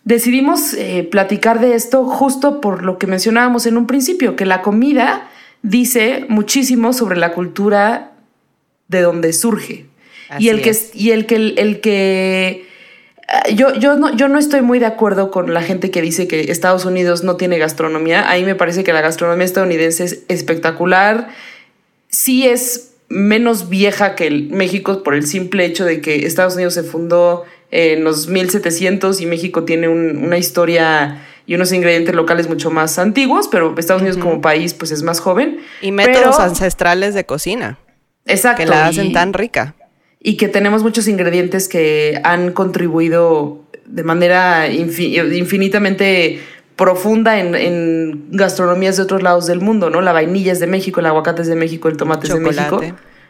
decidimos 0.04 0.74
eh, 0.74 1.08
platicar 1.10 1.60
de 1.62 1.74
esto 1.76 2.04
justo 2.06 2.60
por 2.60 2.84
lo 2.84 2.98
que 2.98 3.08
mencionábamos 3.08 3.66
en 3.66 3.78
un 3.78 3.88
principio, 3.88 4.36
que 4.36 4.46
la 4.46 4.62
comida 4.62 5.30
dice 5.62 6.26
muchísimo 6.30 6.92
sobre 6.94 7.18
la 7.18 7.34
cultura 7.34 8.12
de 8.90 9.02
donde 9.02 9.32
surge. 9.34 9.86
Así 10.30 10.46
y 10.46 10.50
el 10.50 10.62
que, 10.62 10.76
y 10.94 11.12
el 11.12 11.26
que, 11.26 11.36
el 11.36 11.80
que 11.82 12.67
Yo, 13.54 13.74
yo, 13.76 13.98
no, 13.98 14.16
yo 14.16 14.30
no 14.30 14.40
estoy 14.40 14.62
muy 14.62 14.80
de 14.80 14.86
acuerdo 14.86 15.32
con 15.32 15.54
la 15.54 15.62
gente 15.62 15.92
que 15.92 16.02
dice 16.02 16.28
que 16.30 16.50
Estados 16.52 16.86
Unidos 16.86 17.24
no 17.26 17.36
tiene 17.36 17.58
gastronomía. 17.58 18.30
A 18.32 18.36
mí 18.36 18.44
me 18.44 18.56
parece 18.56 18.84
que 18.86 18.94
la 18.94 19.02
gastronomía 19.02 19.44
estadounidense 19.46 20.06
es 20.06 20.20
espectacular. 20.30 21.28
Sí 22.10 22.48
es 22.48 22.94
menos 23.10 23.68
vieja 23.70 24.16
que 24.16 24.28
el 24.28 24.50
México 24.50 25.04
por 25.04 25.14
el 25.14 25.26
simple 25.28 25.66
hecho 25.66 25.84
de 25.84 26.00
que 26.02 26.26
Estados 26.26 26.56
Unidos 26.56 26.74
se 26.74 26.84
fundó 26.84 27.44
en 27.70 28.04
los 28.06 28.28
1700 28.30 29.20
y 29.20 29.26
México 29.26 29.64
tiene 29.66 29.90
un- 29.90 30.24
una 30.24 30.38
historia 30.38 31.22
y 31.46 31.56
unos 31.56 31.72
ingredientes 31.74 32.16
locales 32.16 32.48
mucho 32.48 32.72
más 32.72 32.98
antiguos, 32.98 33.50
pero 33.50 33.76
Estados 33.78 34.02
Unidos 34.02 34.18
como 34.20 34.40
país 34.42 34.74
pues 34.74 34.92
es 34.92 35.04
más 35.04 35.20
joven. 35.20 35.60
Y 35.82 35.92
métodos 35.92 36.36
Pero- 36.38 36.40
ancestrales 36.50 37.14
de 37.14 37.26
cocina 37.26 37.78
Exacto. 38.26 38.64
que 38.64 38.70
la 38.70 38.88
hacen 38.88 39.12
tan 39.14 39.34
rica. 39.34 39.76
Y 40.28 40.36
que 40.36 40.50
tenemos 40.50 40.84
muchos 40.84 41.08
ingredientes 41.08 41.70
que 41.70 42.20
han 42.26 42.52
contribuido 42.52 43.64
de 43.86 44.04
manera 44.04 44.68
infi- 44.68 45.16
infinitamente 45.38 46.42
profunda 46.76 47.40
en, 47.40 47.56
en 47.56 48.26
gastronomías 48.32 48.98
de 48.98 49.04
otros 49.04 49.24
lados 49.24 49.48
del 49.48 49.62
mundo, 49.62 49.90
¿no? 49.90 50.02
La 50.02 50.12
vainilla 50.12 50.52
es 50.52 50.60
de 50.60 50.68
México, 50.68 51.00
el 51.00 51.06
aguacate 51.06 51.44
es 51.44 51.48
de 51.48 51.56
México, 51.56 51.88
el 51.88 51.96
tomate 51.96 52.28
es 52.28 52.34
de. 52.34 52.40
México. 52.42 52.82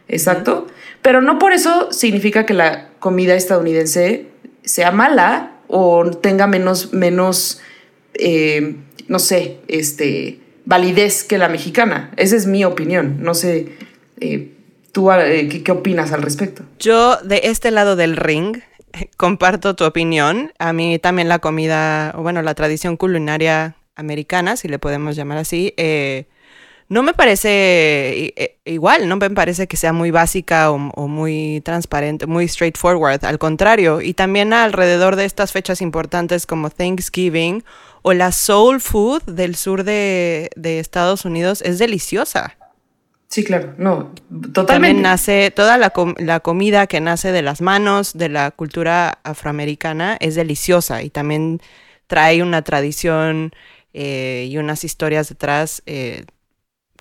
Exacto. 0.08 0.66
Pero 1.04 1.22
no 1.22 1.38
por 1.38 1.52
eso 1.54 1.92
significa 1.92 2.48
que 2.48 2.56
la 2.56 2.90
comida 3.00 3.36
estadounidense 3.36 4.26
sea 4.64 4.90
mala 4.92 5.52
o 5.68 6.10
tenga 6.10 6.48
menos, 6.48 6.94
menos 6.94 7.62
eh, 8.16 8.76
no 9.08 9.20
sé, 9.20 9.60
este, 9.68 10.40
validez 10.66 11.24
que 11.24 11.38
la 11.38 11.48
mexicana. 11.48 12.10
Esa 12.18 12.36
es 12.36 12.48
mi 12.48 12.66
opinión. 12.66 13.18
No 13.22 13.36
sé 13.36 13.68
Eh, 14.20 14.54
¿Tú 14.98 15.12
eh, 15.12 15.48
¿qué, 15.48 15.62
qué 15.62 15.72
opinas 15.72 16.12
al 16.12 16.24
respecto? 16.24 16.64
Yo, 16.80 17.18
de 17.18 17.42
este 17.44 17.70
lado 17.70 17.96
del 17.96 18.18
ring, 18.18 18.58
comparto 19.16 19.76
tu 19.76 19.84
opinión. 19.84 20.52
A 20.58 20.74
mí 20.74 20.98
también 20.98 21.30
la 21.30 21.38
comida, 21.38 22.16
o 22.18 22.24
bueno, 22.24 22.42
la 22.42 22.56
tradición 22.56 22.98
culinaria 22.98 23.76
americana, 23.96 24.58
si 24.58 24.68
le 24.68 24.80
podemos 24.80 25.16
llamar 25.16 25.38
así, 25.38 25.76
eh, 25.78 26.26
no 26.90 27.04
me 27.04 27.14
parece 27.14 28.34
eh, 28.36 28.58
igual, 28.66 29.08
no 29.08 29.18
me 29.18 29.30
parece 29.30 29.68
que 29.68 29.78
sea 29.78 29.94
muy 29.94 30.10
básica 30.10 30.72
o, 30.72 30.80
muy 30.80 31.62
transparente, 31.64 32.26
muy 32.26 32.48
straightforward, 32.48 33.24
al 33.24 33.38
contrario. 33.38 34.02
Y 34.02 34.16
también 34.16 34.52
alrededor 34.52 35.16
de 35.16 35.26
estas 35.26 35.52
fechas 35.52 35.80
importantes 35.80 36.48
como 36.48 36.72
Thanksgiving 36.72 37.64
o 38.02 38.14
la 38.14 38.32
soul 38.32 38.82
food 38.82 39.22
del 39.26 39.58
sur 39.58 39.84
de, 39.84 40.50
Estados 40.56 41.24
Unidos 41.24 41.62
es 41.62 41.78
deliciosa. 41.78 42.58
Sí, 43.30 43.44
claro, 43.44 43.74
no, 43.78 44.14
totalmente. 44.30 44.66
También 44.66 45.02
nace, 45.02 45.52
toda 45.52 45.78
la, 45.78 45.92
la, 46.18 46.40
comida 46.40 46.88
que 46.88 47.02
nace 47.02 47.34
de 47.34 47.42
las 47.42 47.62
manos 47.62 48.18
de 48.18 48.30
la 48.30 48.52
cultura 48.52 49.20
afroamericana 49.24 50.16
es 50.22 50.36
deliciosa 50.36 51.04
y 51.04 51.10
también 51.10 51.62
trae 52.08 52.42
una 52.42 52.62
tradición 52.62 53.52
eh, 53.94 54.48
y 54.50 54.58
unas 54.58 54.84
historias 54.84 55.30
detrás 55.30 55.82
eh, 55.86 56.26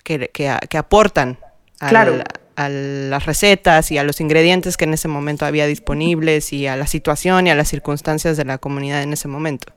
que, 0.03 0.49
aportan 0.77 1.37
a 1.79 1.91
las 1.91 3.25
recetas 3.25 3.91
y 3.91 3.97
a 3.97 4.03
los 4.03 4.19
ingredientes 4.19 4.77
que 4.77 4.85
en 4.85 4.93
ese 4.93 5.07
momento 5.07 5.45
había 5.45 5.67
disponibles 5.67 6.51
y 6.53 6.67
a 6.67 6.75
la 6.75 6.87
situación 6.87 7.47
y 7.47 7.51
a 7.51 7.55
las 7.55 7.67
circunstancias 7.67 8.35
de 8.35 8.45
la 8.45 8.57
comunidad 8.57 9.03
en 9.03 9.13
ese 9.13 9.27
momento. 9.27 9.73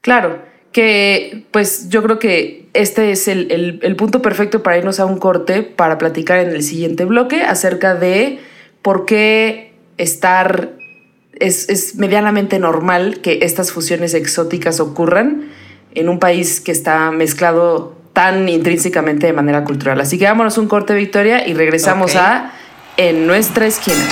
Claro, 0.00 0.42
que 0.72 1.46
pues 1.50 1.88
yo 1.88 2.02
creo 2.02 2.18
que 2.18 2.68
este 2.74 3.10
es 3.10 3.28
el, 3.28 3.96
punto 3.96 4.22
perfecto 4.22 4.62
para 4.62 4.78
irnos 4.78 5.00
a 5.00 5.06
un 5.06 5.18
corte 5.18 5.62
para 5.62 5.98
platicar 5.98 6.38
en 6.38 6.50
el 6.50 6.62
siguiente 6.62 7.04
bloque 7.04 7.42
acerca 7.42 7.94
de 7.94 8.38
por 8.82 9.06
qué 9.06 9.72
estar 9.96 10.70
es, 11.34 11.68
es, 11.68 11.96
medianamente 11.96 12.58
normal 12.58 13.20
que 13.20 13.40
estas 13.42 13.72
fusiones 13.72 14.14
exóticas 14.14 14.80
ocurran 14.80 15.48
en 15.94 16.08
un 16.08 16.18
país 16.18 16.60
que 16.60 16.72
está 16.72 17.10
mezclado 17.10 17.96
tan 18.12 18.48
intrínsecamente 18.48 19.26
de 19.26 19.32
manera 19.32 19.64
cultural. 19.64 20.00
Así 20.00 20.18
que 20.18 20.24
vámonos 20.24 20.58
un 20.58 20.66
corte, 20.66 20.94
Victoria, 20.94 21.46
y 21.46 21.54
regresamos 21.54 22.16
a 22.16 22.52
En 22.96 23.28
nuestra 23.28 23.66
esquina. 23.66 24.08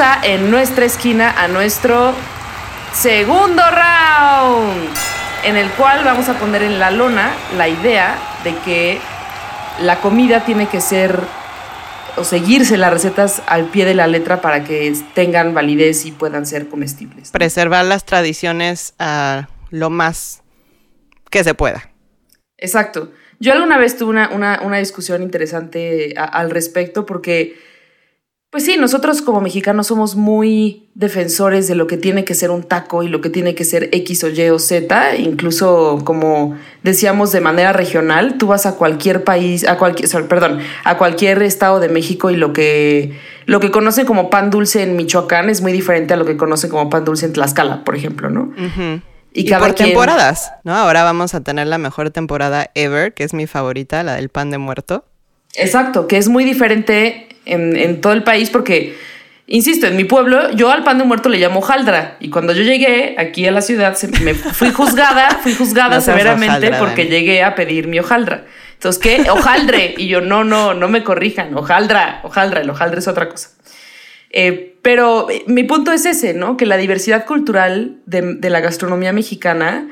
A 0.00 0.20
En 0.22 0.50
nuestra 0.50 0.86
esquina, 0.86 1.34
a 1.36 1.48
nuestro 1.48 2.14
segundo 2.94 3.62
round, 3.62 4.88
en 5.44 5.58
el 5.58 5.68
cual 5.72 6.02
vamos 6.02 6.30
a 6.30 6.38
poner 6.38 6.62
en 6.62 6.78
la 6.78 6.90
lona 6.90 7.30
la 7.58 7.68
idea 7.68 8.16
de 8.42 8.56
que 8.64 8.98
la 9.82 10.00
comida 10.00 10.46
tiene 10.46 10.66
que 10.66 10.80
ser 10.80 11.20
o 12.16 12.24
seguirse 12.24 12.78
las 12.78 12.90
recetas 12.90 13.42
al 13.46 13.66
pie 13.66 13.84
de 13.84 13.92
la 13.92 14.06
letra 14.06 14.40
para 14.40 14.64
que 14.64 14.96
tengan 15.14 15.52
validez 15.52 16.06
y 16.06 16.12
puedan 16.12 16.46
ser 16.46 16.68
comestibles. 16.68 17.30
Preservar 17.30 17.84
las 17.84 18.06
tradiciones 18.06 18.94
a 18.98 19.50
lo 19.68 19.90
más 19.90 20.42
que 21.28 21.44
se 21.44 21.52
pueda. 21.52 21.90
Exacto. 22.56 23.12
Yo 23.40 23.52
alguna 23.52 23.76
vez 23.76 23.98
tuve 23.98 24.26
una, 24.32 24.78
discusión 24.78 25.22
interesante 25.22 26.14
al 26.16 26.48
respecto 26.48 27.04
porque 27.04 27.71
pues 28.52 28.66
sí, 28.66 28.76
nosotros 28.76 29.22
como 29.22 29.40
mexicanos 29.40 29.86
somos 29.86 30.14
muy 30.14 30.86
defensores 30.94 31.68
de 31.68 31.74
lo 31.74 31.86
que 31.86 31.96
tiene 31.96 32.26
que 32.26 32.34
ser 32.34 32.50
un 32.50 32.62
taco 32.62 33.02
y 33.02 33.08
lo 33.08 33.22
que 33.22 33.30
tiene 33.30 33.54
que 33.54 33.64
ser 33.64 33.88
X 33.92 34.24
o 34.24 34.28
Y 34.28 34.50
o 34.50 34.58
Z, 34.58 35.16
incluso 35.16 36.02
como 36.04 36.58
decíamos 36.82 37.32
de 37.32 37.40
manera 37.40 37.72
regional, 37.72 38.36
tú 38.36 38.48
vas 38.48 38.66
a 38.66 38.76
cualquier 38.76 39.24
país, 39.24 39.66
a 39.66 39.78
cualquier, 39.78 40.28
perdón, 40.28 40.58
a 40.84 40.98
cualquier 40.98 41.42
estado 41.42 41.80
de 41.80 41.88
México 41.88 42.30
y 42.30 42.36
lo 42.36 42.52
que 42.52 43.18
lo 43.46 43.58
que 43.58 43.70
conocen 43.70 44.04
como 44.04 44.28
pan 44.28 44.50
dulce 44.50 44.82
en 44.82 44.96
Michoacán 44.96 45.48
es 45.48 45.62
muy 45.62 45.72
diferente 45.72 46.12
a 46.12 46.18
lo 46.18 46.26
que 46.26 46.36
conocen 46.36 46.68
como 46.68 46.90
pan 46.90 47.06
dulce 47.06 47.24
en 47.24 47.32
Tlaxcala, 47.32 47.84
por 47.84 47.96
ejemplo, 47.96 48.28
¿no? 48.28 48.52
Y, 49.32 49.46
cada 49.46 49.66
por 49.66 49.74
temporadas, 49.74 50.52
¿no? 50.62 50.76
Ahora 50.76 51.04
vamos 51.04 51.34
a 51.34 51.40
tener 51.40 51.68
la 51.68 51.78
mejor 51.78 52.10
temporada 52.10 52.70
ever, 52.74 53.14
que 53.14 53.24
es 53.24 53.32
mi 53.32 53.46
favorita, 53.46 54.02
la 54.02 54.16
del 54.16 54.28
pan 54.28 54.50
de 54.50 54.58
muerto. 54.58 55.06
Exacto, 55.54 56.06
que 56.06 56.18
es 56.18 56.28
muy 56.28 56.44
diferente 56.44 57.31
en, 57.44 58.00
todo 58.00 58.12
el 58.12 58.22
país 58.22 58.50
porque, 58.50 58.96
insisto, 59.46 59.86
en 59.86 59.96
mi 59.96 60.04
pueblo 60.04 60.50
yo 60.52 60.70
al 60.70 60.84
pan 60.84 60.98
de 60.98 61.04
muerto 61.04 61.28
le 61.28 61.38
llamo 61.38 61.60
hojaldra 61.60 62.16
y 62.20 62.30
cuando 62.30 62.52
yo 62.52 62.62
llegué 62.62 63.16
aquí 63.18 63.46
a 63.46 63.50
la 63.50 63.62
ciudad 63.62 63.96
me 64.22 64.34
fui 64.34 64.70
juzgada, 64.70 65.38
fui 65.42 65.54
juzgada 65.54 66.00
severamente 66.02 66.72
porque 66.78 67.06
llegué 67.06 67.42
a 67.42 67.54
pedir 67.54 67.88
mi 67.88 67.98
hojaldra. 67.98 68.44
Entonces, 68.82 69.00
¿qué? 69.00 69.30
Hojaldre. 69.30 69.94
Y 69.96 70.08
yo, 70.08 70.20
no, 70.20 70.42
no, 70.42 70.74
no 70.74 70.88
me 70.88 71.04
corrijan. 71.04 71.54
Hojaldra, 71.56 72.18
hojaldra. 72.24 72.62
El 72.62 72.70
hojaldre 72.70 72.98
es 72.98 73.06
otra 73.06 73.28
cosa. 73.28 73.50
Eh, 74.30 74.76
pero 74.82 75.30
eh, 75.30 75.44
mi 75.46 75.62
punto 75.62 75.92
es 75.92 76.04
ese, 76.04 76.34
¿no? 76.34 76.56
Que 76.56 76.66
la 76.66 76.76
diversidad 76.76 77.24
cultural 77.24 77.98
de, 78.06 78.50
la 78.50 78.58
gastronomía 78.58 79.12
mexicana, 79.12 79.88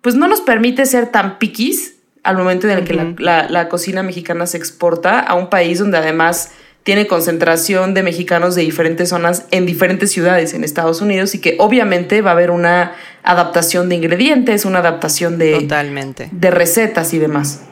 pues 0.00 0.14
no 0.14 0.28
nos 0.28 0.40
permite 0.40 0.86
ser 0.86 1.08
tan 1.08 1.38
piquis 1.38 1.96
al 2.22 2.38
momento 2.38 2.66
en 2.68 2.78
el 2.78 2.84
que 2.84 3.22
la, 3.22 3.48
la, 3.50 3.68
cocina 3.68 4.02
mexicana 4.02 4.46
se 4.46 4.56
exporta 4.56 5.20
a 5.20 5.34
un 5.34 5.50
país 5.50 5.80
donde 5.80 5.98
además 5.98 6.52
tiene 6.82 7.06
concentración 7.06 7.94
de 7.94 8.02
mexicanos 8.02 8.54
de 8.54 8.62
diferentes 8.62 9.08
zonas 9.10 9.46
en 9.50 9.66
diferentes 9.66 10.10
ciudades 10.10 10.54
en 10.54 10.64
Estados 10.64 11.00
Unidos 11.00 11.34
y 11.34 11.40
que 11.40 11.56
obviamente 11.58 12.22
va 12.22 12.30
a 12.30 12.34
haber 12.34 12.50
una 12.50 12.94
adaptación 13.22 13.88
de 13.88 13.96
ingredientes, 13.96 14.64
una 14.64 14.80
adaptación 14.80 15.38
de, 15.38 15.60
Totalmente. 15.60 16.28
de 16.32 16.50
recetas 16.50 17.14
y 17.14 17.18
demás. 17.18 17.62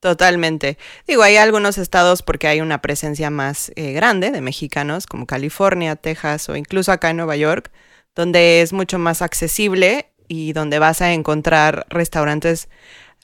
Totalmente. 0.00 0.76
Digo, 1.06 1.22
hay 1.22 1.36
algunos 1.36 1.78
estados 1.78 2.22
porque 2.22 2.48
hay 2.48 2.60
una 2.60 2.82
presencia 2.82 3.30
más 3.30 3.72
eh, 3.76 3.92
grande 3.92 4.30
de 4.30 4.40
mexicanos, 4.40 5.06
como 5.06 5.26
California, 5.26 5.96
Texas 5.96 6.48
o 6.48 6.56
incluso 6.56 6.92
acá 6.92 7.10
en 7.10 7.16
Nueva 7.16 7.36
York, 7.36 7.70
donde 8.14 8.60
es 8.60 8.72
mucho 8.72 8.98
más 8.98 9.22
accesible 9.22 10.12
y 10.28 10.52
donde 10.52 10.78
vas 10.78 11.00
a 11.02 11.12
encontrar 11.12 11.86
restaurantes 11.88 12.68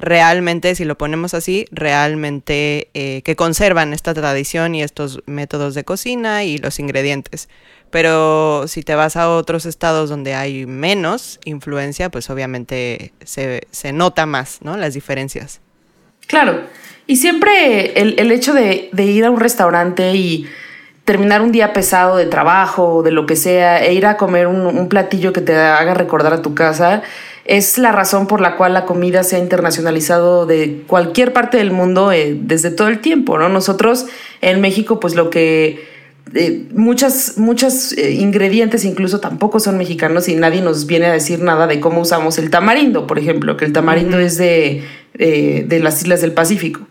realmente, 0.02 0.74
si 0.74 0.84
lo 0.84 0.98
ponemos 0.98 1.32
así, 1.32 1.64
realmente 1.70 2.88
eh, 2.92 3.22
que 3.24 3.36
conservan 3.36 3.92
esta 3.92 4.12
tradición 4.12 4.74
y 4.74 4.82
estos 4.82 5.22
métodos 5.26 5.74
de 5.74 5.84
cocina 5.84 6.44
y 6.44 6.58
los 6.58 6.80
ingredientes. 6.80 7.48
Pero 7.90 8.66
si 8.66 8.82
te 8.82 8.96
vas 8.96 9.16
a 9.16 9.30
otros 9.30 9.64
estados 9.64 10.10
donde 10.10 10.34
hay 10.34 10.66
menos 10.66 11.38
influencia, 11.44 12.10
pues 12.10 12.30
obviamente 12.30 13.12
se, 13.24 13.92
nota 13.92 14.26
más, 14.26 14.58
¿no? 14.62 14.76
Las 14.76 14.94
diferencias. 14.94 15.60
Claro. 16.26 16.62
Y 17.06 17.16
siempre 17.16 18.00
el, 18.00 18.32
hecho 18.32 18.54
de, 18.54 18.90
ir 18.96 19.24
a 19.24 19.30
un 19.30 19.38
restaurante 19.38 20.14
y 20.14 20.48
terminar 21.04 21.42
un 21.42 21.52
día 21.52 21.72
pesado 21.72 22.16
de 22.16 22.26
trabajo 22.26 23.02
de 23.04 23.12
lo 23.12 23.26
que 23.26 23.36
sea 23.36 23.84
e 23.84 23.92
ir 23.92 24.06
a 24.06 24.16
comer 24.16 24.46
un 24.46 24.88
platillo 24.88 25.32
que 25.32 25.40
te 25.42 25.54
haga 25.54 25.94
recordar 25.94 26.32
a 26.32 26.42
tu 26.42 26.54
casa, 26.54 27.02
es 27.44 27.78
la 27.78 27.90
razón 27.90 28.26
por 28.26 28.40
la 28.40 28.56
cual 28.56 28.72
la 28.72 28.84
comida 28.84 29.24
se 29.24 29.36
ha 29.36 29.38
internacionalizado 29.38 30.46
de 30.46 30.84
cualquier 30.86 31.32
parte 31.32 31.58
del 31.58 31.72
mundo 31.72 32.12
eh, 32.12 32.36
desde 32.40 32.70
todo 32.70 32.88
el 32.88 33.00
tiempo, 33.00 33.38
¿no? 33.38 33.48
Nosotros 33.48 34.06
en 34.40 34.60
México, 34.60 35.00
pues 35.00 35.16
lo 35.16 35.28
que 35.28 35.84
eh, 36.34 36.66
muchas, 36.72 37.38
muchos 37.38 37.92
eh, 37.94 38.12
ingredientes 38.12 38.84
incluso 38.84 39.18
tampoco 39.18 39.58
son 39.58 39.76
mexicanos 39.76 40.28
y 40.28 40.36
nadie 40.36 40.62
nos 40.62 40.86
viene 40.86 41.06
a 41.06 41.12
decir 41.12 41.40
nada 41.40 41.66
de 41.66 41.80
cómo 41.80 42.00
usamos 42.02 42.38
el 42.38 42.48
tamarindo, 42.48 43.08
por 43.08 43.18
ejemplo, 43.18 43.56
que 43.56 43.64
el 43.64 43.72
tamarindo 43.72 44.20
es 44.20 44.38
de, 44.38 44.84
de, 45.14 45.80
las 45.82 46.00
islas 46.00 46.20
del 46.20 46.32
Pacífico. 46.32 46.82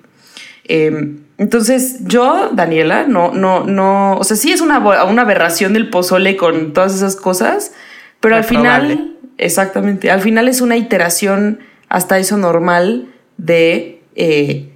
Em, 0.66 1.20
entonces, 1.38 2.00
yo, 2.02 2.52
Daniela, 2.54 3.08
no, 3.08 3.32
no, 3.32 3.64
no, 3.64 4.18
o 4.18 4.24
sea, 4.26 4.36
sí 4.36 4.52
es 4.52 4.60
una, 4.60 4.80
una 5.06 5.22
aberración 5.22 5.74
del 5.74 5.90
pozole 5.90 6.36
con 6.36 6.74
todas 6.74 6.94
esas 6.94 7.16
cosas, 7.16 7.72
pero 8.20 8.36
al 8.36 8.44
final 8.44 9.12
exactamente. 9.42 10.12
Al 10.12 10.22
final 10.22 10.48
es 10.48 10.62
una 10.62 10.78
iteración 10.78 11.60
hasta 11.90 12.18
eso 12.20 12.38
normal 12.38 13.14
de, 13.38 14.02
eh, 14.16 14.72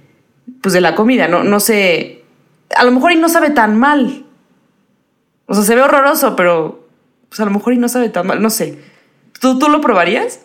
pues 0.60 0.74
de 0.74 0.80
la 0.80 0.94
comida. 0.94 1.28
No, 1.28 1.44
no 1.44 1.60
sé, 1.60 2.24
a 2.74 2.84
lo 2.84 2.92
mejor 2.92 3.12
y 3.12 3.16
no 3.16 3.28
sabe 3.28 3.50
tan 3.50 3.78
mal. 3.78 4.26
O 5.46 5.54
sea, 5.54 5.64
se 5.64 5.74
ve 5.74 5.82
horroroso, 5.82 6.36
pero 6.36 6.86
pues 7.28 7.40
a 7.40 7.44
lo 7.44 7.50
mejor 7.50 7.72
y 7.72 7.78
no 7.78 7.88
sabe 7.88 8.08
tan 8.08 8.26
mal. 8.26 8.42
No 8.42 8.50
sé. 8.50 8.78
¿Tú, 9.40 9.58
tú 9.58 9.68
lo 9.68 9.80
probarías? 9.80 10.40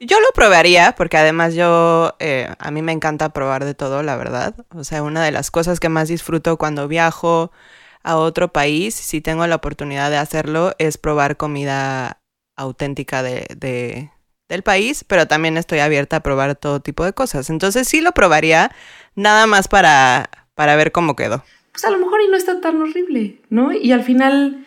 Yo 0.00 0.18
lo 0.20 0.28
probaría 0.32 0.94
porque 0.96 1.16
además 1.16 1.54
yo, 1.54 2.14
eh, 2.20 2.48
a 2.58 2.70
mí 2.70 2.82
me 2.82 2.92
encanta 2.92 3.30
probar 3.30 3.64
de 3.64 3.74
todo, 3.74 4.02
la 4.02 4.16
verdad. 4.16 4.54
O 4.74 4.84
sea, 4.84 5.02
una 5.02 5.24
de 5.24 5.32
las 5.32 5.50
cosas 5.50 5.80
que 5.80 5.88
más 5.88 6.08
disfruto 6.08 6.56
cuando 6.56 6.86
viajo 6.86 7.50
a 8.04 8.16
otro 8.16 8.52
país, 8.52 8.94
si 8.94 9.20
tengo 9.20 9.46
la 9.46 9.56
oportunidad 9.56 10.10
de 10.10 10.16
hacerlo, 10.16 10.72
es 10.78 10.98
probar 10.98 11.36
comida 11.36 12.17
auténtica 12.58 13.22
de, 13.22 14.10
del 14.48 14.62
país, 14.62 15.04
pero 15.04 15.26
también 15.26 15.56
estoy 15.56 15.78
abierta 15.78 16.16
a 16.16 16.20
probar 16.20 16.56
todo 16.56 16.80
tipo 16.80 17.04
de 17.04 17.14
cosas. 17.14 17.48
Entonces 17.48 17.88
sí 17.88 18.00
lo 18.00 18.12
probaría, 18.12 18.70
nada 19.14 19.46
más 19.46 19.68
para, 19.68 20.28
para 20.54 20.76
ver 20.76 20.92
cómo 20.92 21.16
quedó. 21.16 21.44
Pues 21.72 21.84
a 21.84 21.90
lo 21.90 21.98
mejor 21.98 22.20
y 22.20 22.28
no 22.28 22.36
está 22.36 22.60
tan 22.60 22.82
horrible, 22.82 23.36
¿no? 23.48 23.72
Y 23.72 23.92
al 23.92 24.02
final... 24.02 24.66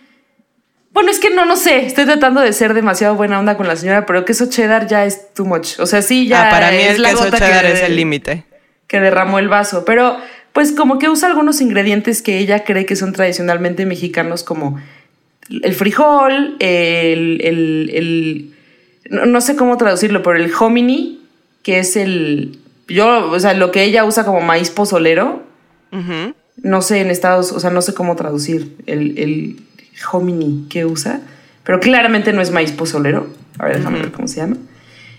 Bueno, 0.93 1.09
es 1.09 1.19
que 1.19 1.29
no, 1.29 1.45
no 1.45 1.55
sé, 1.55 1.85
estoy 1.85 2.05
tratando 2.05 2.41
de 2.41 2.51
ser 2.51 2.73
demasiado 2.73 3.15
buena 3.15 3.39
onda 3.39 3.55
con 3.55 3.67
la 3.67 3.77
señora, 3.77 4.05
pero 4.05 4.25
queso 4.25 4.47
cheddar 4.49 4.87
ya 4.87 5.05
es 5.05 5.33
too 5.33 5.45
much. 5.45 5.79
O 5.79 5.85
sea, 5.85 6.01
sí, 6.01 6.27
ya. 6.27 6.47
Ah, 6.47 6.51
para 6.51 6.71
mí 6.71 6.81
el 6.81 7.01
queso 7.01 7.29
cheddar 7.29 7.65
es 7.65 7.81
el 7.81 7.95
límite. 7.95 8.43
Que 8.87 8.99
derramó 8.99 9.39
el 9.39 9.47
vaso. 9.47 9.85
Pero, 9.85 10.17
pues, 10.51 10.73
como 10.73 10.99
que 10.99 11.07
usa 11.07 11.29
algunos 11.29 11.61
ingredientes 11.61 12.21
que 12.21 12.39
ella 12.39 12.65
cree 12.65 12.85
que 12.85 12.97
son 12.97 13.13
tradicionalmente 13.13 13.85
mexicanos, 13.85 14.43
como 14.43 14.81
el 15.49 15.73
frijol, 15.73 16.55
el. 16.59 17.41
el, 17.43 18.53
no, 19.09 19.41
sé 19.41 19.55
cómo 19.55 19.77
traducirlo, 19.77 20.23
pero 20.23 20.37
el 20.37 20.51
hominy, 20.57 21.21
que 21.63 21.79
es 21.79 21.95
el. 21.95 22.59
Yo, 22.87 23.29
o 23.31 23.39
sea, 23.39 23.53
lo 23.53 23.71
que 23.71 23.83
ella 23.83 24.05
usa 24.05 24.25
como 24.25 24.41
maíz 24.41 24.69
pozolero. 24.69 25.43
No 26.63 26.81
sé 26.81 26.99
en 27.01 27.09
Estados, 27.09 27.51
o 27.51 27.59
sea, 27.59 27.69
no 27.69 27.81
sé 27.81 27.93
cómo 27.93 28.15
traducir 28.15 28.75
el, 28.85 29.17
el 29.17 29.55
hominy 30.11 30.67
que 30.69 30.85
usa, 30.85 31.21
pero 31.63 31.79
claramente 31.79 32.33
no 32.33 32.41
es 32.41 32.51
maíz 32.51 32.71
pozolero. 32.71 33.27
A 33.57 33.65
ver, 33.65 33.77
déjame 33.77 33.99
ver 33.99 34.11
cómo 34.11 34.27
se 34.27 34.37
llama. 34.37 34.57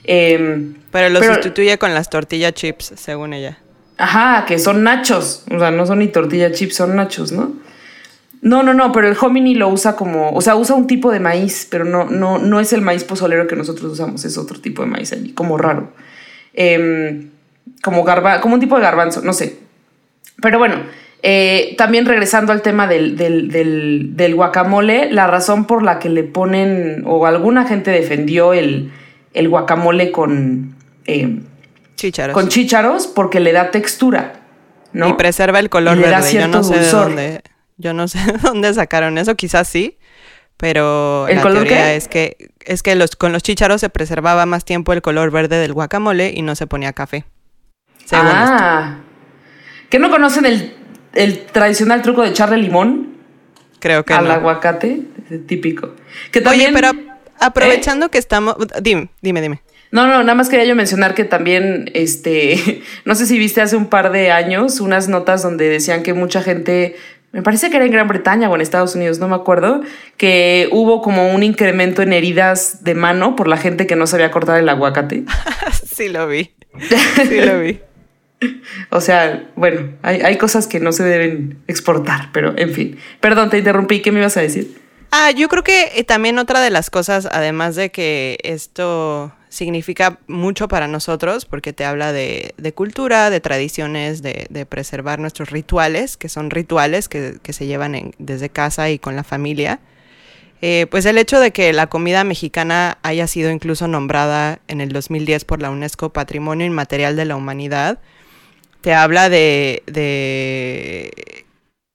Em, 0.05 0.75
pero 0.91 1.09
lo 1.09 1.23
sustituye 1.23 1.79
con 1.79 1.95
las 1.95 2.11
tortillas 2.11 2.53
chips, 2.55 2.93
según 2.97 3.33
ella. 3.33 3.59
Ajá, 3.99 4.45
que 4.47 4.59
son 4.59 4.83
nachos. 4.83 5.45
O 5.51 5.59
sea, 5.59 5.71
no 5.71 5.87
son 5.87 6.01
ni 6.01 6.09
tortilla 6.09 6.53
chips, 6.53 6.77
son 6.77 6.97
nachos, 6.97 7.33
¿no? 7.33 7.55
No, 8.43 8.65
no, 8.65 8.75
no, 8.75 8.91
pero 8.91 9.07
el 9.07 9.17
hominy 9.19 9.55
lo 9.55 9.69
usa 9.69 9.95
como, 9.95 10.33
o 10.33 10.41
sea, 10.41 10.57
usa 10.57 10.75
un 10.75 10.89
tipo 10.89 11.13
de 11.13 11.21
maíz, 11.21 11.69
pero 11.71 11.85
no, 11.85 12.07
no, 12.07 12.39
no 12.39 12.59
es 12.59 12.73
el 12.73 12.83
maíz 12.83 13.05
pozolero 13.05 13.47
que 13.47 13.55
nosotros 13.55 13.93
usamos, 13.93 14.25
es 14.25 14.37
otro 14.37 14.61
tipo 14.61 14.83
de 14.83 14.89
maíz 14.89 15.13
allí, 15.13 15.33
como 15.33 15.57
raro. 15.57 15.93
Em, 16.53 17.31
como, 17.85 18.03
garba, 18.03 18.41
como 18.41 18.55
un 18.55 18.61
tipo 18.61 18.75
de 18.75 18.83
garbanzo, 18.83 19.23
no 19.23 19.33
sé. 19.33 19.59
Pero 20.41 20.59
bueno, 20.59 20.75
eh, 21.23 21.77
también 21.79 22.05
regresando 22.05 22.53
al 22.53 22.63
tema 22.63 22.89
del, 22.89 23.17
del, 23.17 24.35
guacamole, 24.35 25.13
la 25.13 25.29
razón 25.29 25.67
por 25.67 25.85
la 25.85 26.01
que 26.01 26.09
le 26.09 26.25
ponen, 26.25 27.05
o 27.07 27.25
alguna 27.27 27.65
gente 27.65 27.93
defendió 27.93 28.55
el, 28.55 28.91
guacamole 29.37 30.11
con, 30.11 30.75
eh, 31.07 31.39
chícharos. 31.95 32.35
con 32.35 32.49
chícharos, 32.49 33.07
porque 33.07 33.39
le 33.39 33.53
da 33.53 33.71
textura. 33.71 34.41
¿no? 34.93 35.11
Y 35.11 35.13
preserva 35.13 35.61
el 35.61 35.71
color 35.71 35.97
verde. 35.97 36.33
Yo 36.33 36.49
no 36.49 36.65
sé 36.65 36.81
de 36.81 36.89
dónde, 36.89 37.43
yo 37.83 37.93
no 37.93 38.09
sé 38.09 38.19
dónde 38.43 38.73
sacaron 38.73 39.19
eso, 39.19 39.35
quizás 39.35 39.69
sí. 39.69 39.99
Pero 40.57 41.27
la 41.29 41.43
teoría 41.43 41.95
es 41.95 42.07
que 42.07 42.51
es 42.61 42.83
que 42.83 42.95
los, 42.95 43.17
con 43.17 43.33
los 43.33 43.43
chícharos 43.43 43.81
se 43.81 43.91
preservaba 43.91 44.47
más 44.47 44.65
tiempo 44.65 44.93
el 44.93 45.03
color 45.03 45.33
verde 45.33 45.57
del 45.57 45.73
guacamole 45.73 46.33
y 46.35 46.43
no 46.43 46.55
se 46.55 46.69
ponía 46.69 46.93
café. 46.93 47.25
ah, 48.13 48.99
¿que 49.91 49.99
no 49.99 50.09
conocen 50.09 50.47
el 50.47 50.83
el 51.15 51.41
tradicional 51.47 52.03
truco 52.03 52.23
de 52.23 52.31
echarle 52.31 52.57
limón. 52.57 53.13
Creo 53.79 54.05
que 54.05 54.15
al 54.15 54.31
aguacate, 54.31 55.03
típico. 55.47 55.95
Que 56.31 56.41
también, 56.41 56.75
Oye, 56.75 56.75
pero 56.75 56.93
aprovechando 57.41 58.07
¿Eh? 58.07 58.11
que 58.11 58.19
estamos, 58.19 58.57
dime, 58.81 59.09
dime, 59.21 59.41
dime. 59.41 59.63
No, 59.91 60.07
no, 60.07 60.23
nada 60.23 60.35
más 60.35 60.49
quería 60.49 60.65
yo 60.65 60.75
mencionar 60.75 61.15
que 61.15 61.25
también, 61.25 61.91
este, 61.93 62.83
no 63.05 63.15
sé 63.15 63.27
si 63.27 63.39
viste 63.39 63.61
hace 63.61 63.77
un 63.77 63.87
par 63.87 64.13
de 64.13 64.31
años 64.31 64.81
unas 64.81 65.09
notas 65.09 65.43
donde 65.43 65.69
decían 65.69 66.03
que 66.03 66.15
mucha 66.15 66.43
gente, 66.43 66.97
me 67.33 67.43
parece 67.43 67.71
que 67.71 67.77
era 67.77 67.87
en 67.87 67.93
Gran 67.93 68.09
Bretaña 68.09 68.51
o 68.51 68.55
en 68.55 68.61
Estados 68.61 68.95
Unidos, 68.95 69.19
no 69.19 69.27
me 69.27 69.35
acuerdo, 69.35 69.81
que 70.19 70.69
hubo 70.71 71.01
como 71.01 71.35
un 71.35 71.43
incremento 71.43 72.03
en 72.03 72.13
heridas 72.13 72.85
de 72.85 72.95
mano 72.95 73.37
por 73.37 73.49
la 73.49 73.57
gente 73.57 73.87
que 73.87 73.97
no 73.97 74.07
sabía 74.07 74.31
cortar 74.31 74.59
el 74.59 74.69
aguacate. 74.69 75.25
sí 75.85 76.09
lo 76.09 76.29
vi, 76.29 76.53
sí 77.29 77.41
lo 77.41 77.61
vi. 77.61 77.81
O 78.91 79.01
sea, 79.01 79.51
bueno, 79.57 79.93
hay, 80.03 80.37
cosas 80.37 80.67
que 80.67 80.81
no 80.81 80.93
se 80.93 81.05
deben 81.05 81.59
exportar, 81.69 82.31
pero 82.33 82.53
en 82.59 82.75
fin. 82.75 82.99
Perdón, 83.21 83.51
te 83.51 83.59
interrumpí, 83.59 84.03
¿qué 84.03 84.11
me 84.11 84.19
ibas 84.19 84.37
a 84.37 84.41
decir? 84.41 84.83
Ah, 85.13 85.31
yo 85.31 85.49
creo 85.49 85.63
que 85.63 85.93
eh, 85.95 86.05
también 86.05 86.39
otra 86.39 86.61
de 86.61 86.71
las 86.71 86.91
cosas, 86.91 87.29
además 87.31 87.77
de 87.77 87.91
que 87.91 88.39
esto 88.43 89.33
significa 89.53 90.19
mucho 90.29 90.67
para 90.67 90.89
nosotros, 90.89 91.45
porque 91.45 91.75
te 91.75 91.85
habla 91.85 92.13
de, 92.13 92.55
cultura, 92.75 93.29
de 93.29 93.41
tradiciones, 93.41 94.23
de, 94.23 94.67
preservar 94.67 95.19
nuestros 95.19 95.51
rituales, 95.51 96.17
que 96.17 96.31
son 96.31 96.51
rituales 96.51 97.09
que, 97.09 97.39
se 97.53 97.67
llevan 97.67 98.15
desde 98.19 98.49
casa 98.49 98.89
y 98.89 98.99
con 98.99 99.15
la 99.15 99.25
familia. 99.25 99.79
Eh, 100.63 100.87
pues 100.91 101.05
el 101.05 101.19
hecho 101.19 101.39
de 101.39 101.51
que 101.51 101.73
la 101.75 101.89
comida 101.89 102.25
mexicana 102.25 102.97
haya 103.03 103.27
sido 103.27 103.51
incluso 103.51 103.89
nombrada 103.89 104.61
en 104.69 104.81
el 104.81 104.91
2010 104.91 105.45
por 105.45 105.61
la 105.61 105.71
UNESCO 105.71 106.15
Patrimonio 106.15 106.67
Inmaterial 106.67 107.15
de 107.15 107.27
la 107.27 107.37
Humanidad, 107.37 107.99
te 108.81 108.95
habla 108.95 109.29
de, 109.29 109.83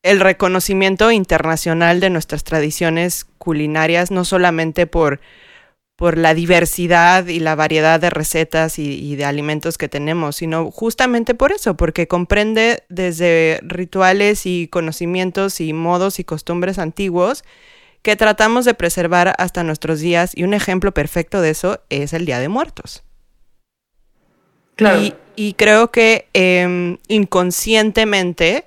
el 0.03 0.19
reconocimiento 0.19 1.11
internacional 1.11 1.99
de 2.01 2.11
nuestras 2.11 2.43
tradiciones 2.43 3.25
culinarias, 3.39 4.11
no 4.11 4.25
solamente 4.25 4.85
por, 4.85 5.21
por 5.97 6.15
la 6.15 6.35
diversidad 6.35 7.25
y 7.25 7.39
la 7.39 7.55
variedad 7.55 7.99
de 7.99 8.11
recetas 8.11 8.77
y, 8.77 9.15
de 9.15 9.25
alimentos 9.25 9.79
que 9.79 9.89
tenemos, 9.89 10.37
sino 10.37 10.69
justamente 10.69 11.33
por 11.33 11.51
eso, 11.51 11.75
porque 11.75 12.07
comprende 12.07 12.83
desde 12.87 13.59
rituales 13.63 14.45
y 14.45 14.67
conocimientos 14.67 15.59
y 15.59 15.73
modos 15.73 16.19
y 16.19 16.23
costumbres 16.23 16.77
antiguos 16.77 17.43
que 18.03 18.15
tratamos 18.15 18.63
de 18.63 18.75
preservar 18.75 19.33
hasta 19.39 19.63
nuestros 19.63 19.99
días 19.99 20.31
y 20.35 20.43
un 20.43 20.53
ejemplo 20.53 20.93
perfecto 20.93 21.41
de 21.41 21.49
eso 21.49 21.81
es 21.89 22.13
el 22.13 22.27
Día 22.27 22.39
de 22.39 22.47
Muertos. 22.47 23.03
Claro. 24.75 25.01
Y, 25.35 25.53
creo 25.53 25.91
que 25.91 26.27
em, 26.33 26.99
inconscientemente 27.07 28.65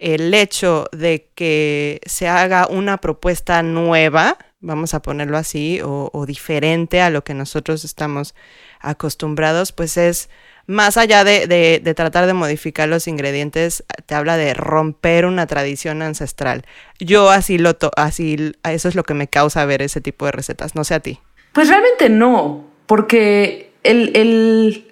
el 0.00 0.34
hecho 0.34 0.86
de 0.90 1.28
que 1.36 2.00
se 2.06 2.26
haga 2.26 2.66
una 2.66 2.96
propuesta 2.98 3.62
nueva, 3.62 4.36
vamos 4.60 4.94
a 4.94 5.02
ponerlo 5.02 5.36
así, 5.36 5.80
o, 5.82 6.24
diferente 6.26 7.00
a 7.00 7.10
lo 7.10 7.24
que 7.24 7.34
nosotros 7.34 7.84
estamos 7.84 8.34
acostumbrados, 8.80 9.72
pues 9.72 9.96
es 9.96 10.30
más 10.66 10.96
allá 10.96 11.24
de, 11.24 11.82
tratar 11.96 12.26
de 12.26 12.34
modificar 12.34 12.88
los 12.88 13.08
ingredientes, 13.08 13.84
te 14.06 14.14
habla 14.14 14.36
de 14.36 14.54
romper 14.54 15.26
una 15.26 15.46
tradición 15.46 16.02
ancestral. 16.02 16.64
Yo 16.98 17.30
así 17.30 17.58
lo, 17.58 17.74
to 17.74 17.90
así, 17.96 18.52
eso 18.64 18.88
es 18.88 18.94
lo 18.94 19.02
que 19.02 19.14
me 19.14 19.28
causa 19.28 19.64
ver 19.64 19.82
ese 19.82 20.00
tipo 20.00 20.26
de 20.26 20.32
recetas, 20.32 20.74
no 20.74 20.84
sé 20.84 20.94
a 20.94 21.00
ti. 21.00 21.18
Pues 21.52 21.68
realmente 21.68 22.08
no, 22.08 22.66
porque 22.86 23.72
el, 23.82 24.14
el 24.14 24.90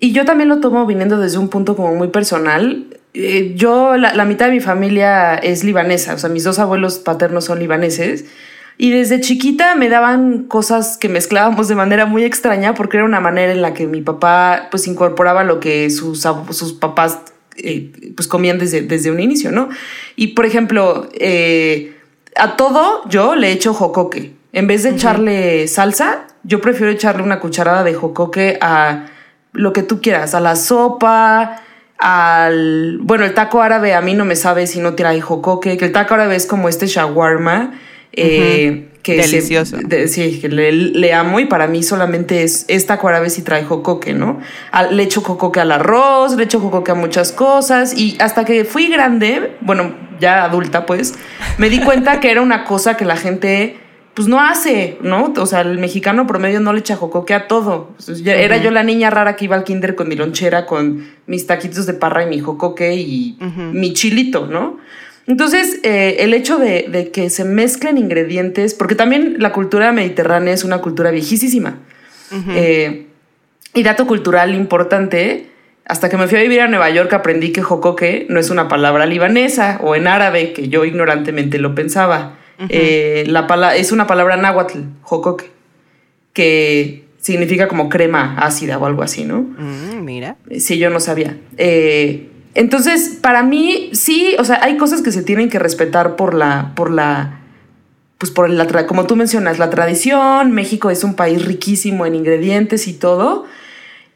y 0.00 0.12
yo 0.12 0.24
también 0.24 0.48
lo 0.48 0.60
tomo 0.60 0.86
viniendo 0.86 1.18
desde 1.18 1.38
un 1.38 1.48
punto 1.48 1.74
como 1.74 1.94
muy 1.94 2.08
personal. 2.08 2.86
Eh, 3.14 3.54
yo, 3.56 3.96
la, 3.96 4.24
mitad 4.24 4.46
de 4.46 4.52
mi 4.52 4.60
familia 4.60 5.34
es 5.34 5.64
libanesa, 5.64 6.14
o 6.14 6.18
sea, 6.18 6.30
mis 6.30 6.44
dos 6.44 6.58
abuelos 6.58 6.98
paternos 6.98 7.46
son 7.46 7.58
libaneses. 7.58 8.26
Y 8.80 8.92
desde 8.92 9.20
chiquita 9.20 9.74
me 9.74 9.88
daban 9.88 10.44
cosas 10.44 10.96
que 10.96 11.08
mezclábamos 11.08 11.66
de 11.66 11.74
manera 11.74 12.06
muy 12.06 12.22
extraña 12.22 12.74
porque 12.74 12.96
era 12.96 13.04
una 13.04 13.18
manera 13.18 13.50
en 13.50 13.60
la 13.60 13.74
que 13.74 13.88
mi 13.88 14.02
papá 14.02 14.68
pues 14.70 14.86
incorporaba 14.86 15.42
lo 15.42 15.58
que 15.58 15.90
sus, 15.90 16.26
sus 16.50 16.74
papás 16.74 17.18
eh, 17.56 17.90
pues 18.14 18.28
comían 18.28 18.58
desde, 18.58 18.82
desde 18.82 19.10
un 19.10 19.18
inicio, 19.18 19.50
¿no? 19.50 19.68
Y 20.14 20.28
por 20.28 20.46
ejemplo, 20.46 21.08
eh, 21.14 21.96
a 22.36 22.54
todo 22.54 23.02
yo 23.08 23.34
le 23.34 23.50
echo 23.50 23.74
jocoque. 23.74 24.32
En 24.52 24.68
vez 24.68 24.84
de 24.84 24.90
echarle 24.90 25.66
salsa, 25.66 26.28
yo 26.44 26.60
prefiero 26.60 26.92
echarle 26.92 27.24
una 27.24 27.40
cucharada 27.40 27.82
de 27.82 27.94
jocoque 27.94 28.58
a 28.60 29.06
lo 29.52 29.72
que 29.72 29.82
tú 29.82 30.00
quieras, 30.00 30.36
a 30.36 30.40
la 30.40 30.54
sopa, 30.54 31.62
al... 31.98 32.98
Bueno, 33.02 33.24
el 33.24 33.34
taco 33.34 33.60
árabe 33.60 33.94
a 33.94 34.00
mí 34.00 34.14
no 34.14 34.24
me 34.24 34.36
sabe 34.36 34.68
si 34.68 34.78
no 34.78 34.94
trae 34.94 35.20
jocoque, 35.20 35.76
que 35.76 35.86
el 35.86 35.92
taco 35.92 36.14
árabe 36.14 36.36
es 36.36 36.46
como 36.46 36.68
este 36.68 36.86
shawarma. 36.86 37.72
Eh, 38.18 38.88
que 39.02 39.16
Delicioso. 39.16 39.78
sí, 40.08 40.38
que 40.40 40.48
le, 40.48 41.14
amo 41.14 41.40
y 41.40 41.46
para 41.46 41.66
mí 41.66 41.82
solamente 41.82 42.42
es, 42.42 42.66
es 42.68 42.86
taco 42.86 43.08
árabe 43.08 43.30
si 43.30 43.42
trae 43.42 43.64
jocoque, 43.64 44.12
¿no? 44.12 44.40
le 44.90 45.02
echo 45.02 45.22
jocoque 45.22 45.60
al 45.60 45.72
arroz, 45.72 46.36
le 46.36 46.44
echo 46.44 46.60
jocoque 46.60 46.90
a 46.90 46.94
muchas 46.94 47.32
cosas 47.32 47.96
y 47.96 48.16
hasta 48.20 48.44
que 48.44 48.64
fui 48.64 48.88
grande, 48.88 49.56
bueno, 49.60 49.94
ya 50.20 50.44
adulta 50.44 50.84
pues, 50.84 51.14
me 51.56 51.70
di 51.70 51.80
cuenta 51.80 52.20
que 52.20 52.30
era 52.30 52.42
una 52.42 52.64
cosa 52.64 52.96
que 52.96 53.04
la 53.04 53.16
gente 53.16 53.78
pues 54.18 54.26
no 54.26 54.40
hace, 54.40 54.98
¿no? 55.00 55.32
O 55.36 55.46
sea, 55.46 55.60
el 55.60 55.78
mexicano 55.78 56.26
promedio 56.26 56.58
no 56.58 56.72
le 56.72 56.80
echa 56.80 56.96
jocoque 56.96 57.34
a 57.34 57.46
todo. 57.46 57.94
Era 58.26 58.56
yo 58.56 58.72
la 58.72 58.82
niña 58.82 59.10
rara 59.10 59.36
que 59.36 59.44
iba 59.44 59.54
al 59.54 59.62
kinder 59.62 59.94
con 59.94 60.08
mi 60.08 60.16
lonchera, 60.16 60.66
con 60.66 61.06
mis 61.26 61.46
taquitos 61.46 61.86
de 61.86 61.94
parra 61.94 62.24
y 62.24 62.26
mi 62.26 62.40
jocoque 62.40 62.96
y 62.96 63.38
mi 63.72 63.92
chilito, 63.92 64.46
¿no? 64.46 64.78
Entonces, 65.28 65.78
eh, 65.82 66.16
el 66.20 66.32
hecho 66.32 66.58
de, 66.58 67.10
que 67.12 67.28
se 67.28 67.44
mezclen 67.44 67.98
ingredientes, 67.98 68.72
porque 68.72 68.94
también 68.94 69.36
la 69.38 69.52
cultura 69.52 69.92
mediterránea 69.92 70.54
es 70.54 70.64
una 70.64 70.78
cultura 70.78 71.10
viejísima. 71.10 71.80
Eh, 72.54 73.06
y 73.74 73.82
dato 73.82 74.06
cultural 74.06 74.54
importante, 74.54 75.50
hasta 75.84 76.08
que 76.08 76.16
me 76.16 76.28
fui 76.28 76.38
a 76.38 76.42
vivir 76.42 76.62
a 76.62 76.68
Nueva 76.68 76.88
York 76.88 77.12
aprendí 77.12 77.52
que 77.52 77.62
jocoque 77.62 78.26
no 78.30 78.40
es 78.40 78.48
una 78.48 78.68
palabra 78.68 79.04
libanesa 79.04 79.78
o 79.82 79.94
en 79.94 80.06
árabe, 80.06 80.54
que 80.54 80.68
yo 80.68 80.86
ignorantemente 80.86 81.58
lo 81.58 81.74
pensaba. 81.74 82.38
Eh, 82.70 83.24
la 83.26 83.76
es 83.76 83.92
una 83.92 84.06
palabra 84.06 84.38
náhuatl, 84.38 84.78
jocoque, 85.02 85.50
que 86.32 87.04
significa 87.20 87.68
como 87.68 87.90
crema 87.90 88.36
ácida 88.38 88.78
o 88.78 88.86
algo 88.86 89.02
así, 89.02 89.24
¿no? 89.24 89.42
Mm, 89.42 90.04
mira. 90.04 90.36
Sí, 90.58 90.78
yo 90.78 90.88
no 90.88 91.00
sabía. 91.00 91.36
Eh, 91.58 92.28
entonces, 92.58 93.16
para 93.22 93.44
mí, 93.44 93.90
sí, 93.92 94.34
o 94.36 94.44
sea, 94.44 94.58
hay 94.64 94.76
cosas 94.76 95.00
que 95.00 95.12
se 95.12 95.22
tienen 95.22 95.48
que 95.48 95.60
respetar 95.60 96.16
por 96.16 96.34
la, 96.34 96.72
por 96.74 96.90
la, 96.90 97.38
pues 98.18 98.32
por 98.32 98.50
la, 98.50 98.66
como 98.88 99.06
tú 99.06 99.14
mencionas, 99.14 99.60
la 99.60 99.70
tradición. 99.70 100.50
México 100.50 100.90
es 100.90 101.04
un 101.04 101.14
país 101.14 101.44
riquísimo 101.44 102.04
en 102.04 102.16
ingredientes 102.16 102.88
y 102.88 102.94
todo. 102.94 103.46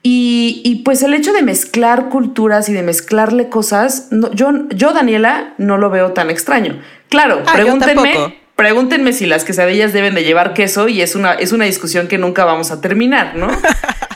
Y, 0.02 0.82
pues 0.84 1.04
el 1.04 1.14
hecho 1.14 1.32
de 1.32 1.42
mezclar 1.42 2.08
culturas 2.08 2.68
y 2.68 2.72
de 2.72 2.82
mezclarle 2.82 3.48
cosas, 3.48 4.08
yo, 4.32 4.50
yo, 4.70 4.92
Daniela, 4.92 5.54
no 5.58 5.78
lo 5.78 5.88
veo 5.90 6.10
tan 6.10 6.28
extraño. 6.28 6.80
Claro, 7.10 7.44
ah, 7.46 7.52
pregúntenme, 7.54 8.40
pregúntenme 8.56 9.12
si 9.12 9.26
las 9.26 9.44
quesadillas 9.44 9.92
deben 9.92 10.16
de 10.16 10.24
llevar 10.24 10.52
queso 10.52 10.88
y 10.88 11.00
es 11.00 11.14
una, 11.14 11.34
es 11.34 11.52
una 11.52 11.66
discusión 11.66 12.08
que 12.08 12.18
nunca 12.18 12.44
vamos 12.44 12.72
a 12.72 12.80
terminar, 12.80 13.36
¿no? 13.36 13.46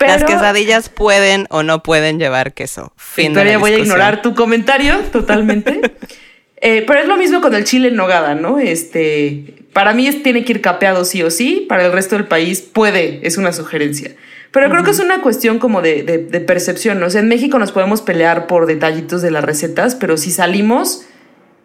las 0.00 0.24
quesadillas 0.24 0.88
pueden 0.88 1.46
o 1.50 1.62
no 1.62 1.82
pueden 1.82 2.18
llevar 2.18 2.54
queso. 2.54 2.92
Fin 2.96 3.28
Victoria, 3.28 3.58
voy 3.58 3.72
a 3.72 3.78
ignorar 3.78 4.22
tu 4.22 4.34
comentario 4.34 4.98
totalmente. 5.12 5.80
Eh, 6.60 6.82
pero 6.88 6.98
es 6.98 7.06
lo 7.06 7.16
mismo 7.16 7.40
con 7.40 7.54
el 7.54 7.62
chile 7.62 7.86
en 7.86 7.94
nogada, 7.94 8.34
¿no? 8.34 8.58
Este, 8.58 9.54
para 9.72 9.94
mí 9.94 10.10
tiene 10.24 10.44
que 10.44 10.54
ir 10.54 10.60
capeado 10.60 11.04
sí 11.04 11.22
o 11.22 11.30
sí, 11.30 11.66
para 11.68 11.86
el 11.86 11.92
resto 11.92 12.16
del 12.16 12.26
país 12.26 12.62
puede, 12.62 13.20
es 13.22 13.38
una 13.38 13.52
sugerencia. 13.52 14.16
Pero 14.50 14.68
creo 14.68 14.82
que 14.82 14.90
es 14.90 14.98
una 14.98 15.20
cuestión 15.20 15.60
como 15.60 15.82
de, 15.82 16.02
de, 16.02 16.40
percepción, 16.40 16.98
¿no? 16.98 17.06
O 17.06 17.10
sea, 17.10 17.20
en 17.20 17.28
México 17.28 17.60
nos 17.60 17.70
podemos 17.70 18.00
pelear 18.00 18.48
por 18.48 18.66
detallitos 18.66 19.22
de 19.22 19.30
las 19.30 19.44
recetas, 19.44 19.94
pero 19.94 20.16
si 20.16 20.32
salimos 20.32 21.06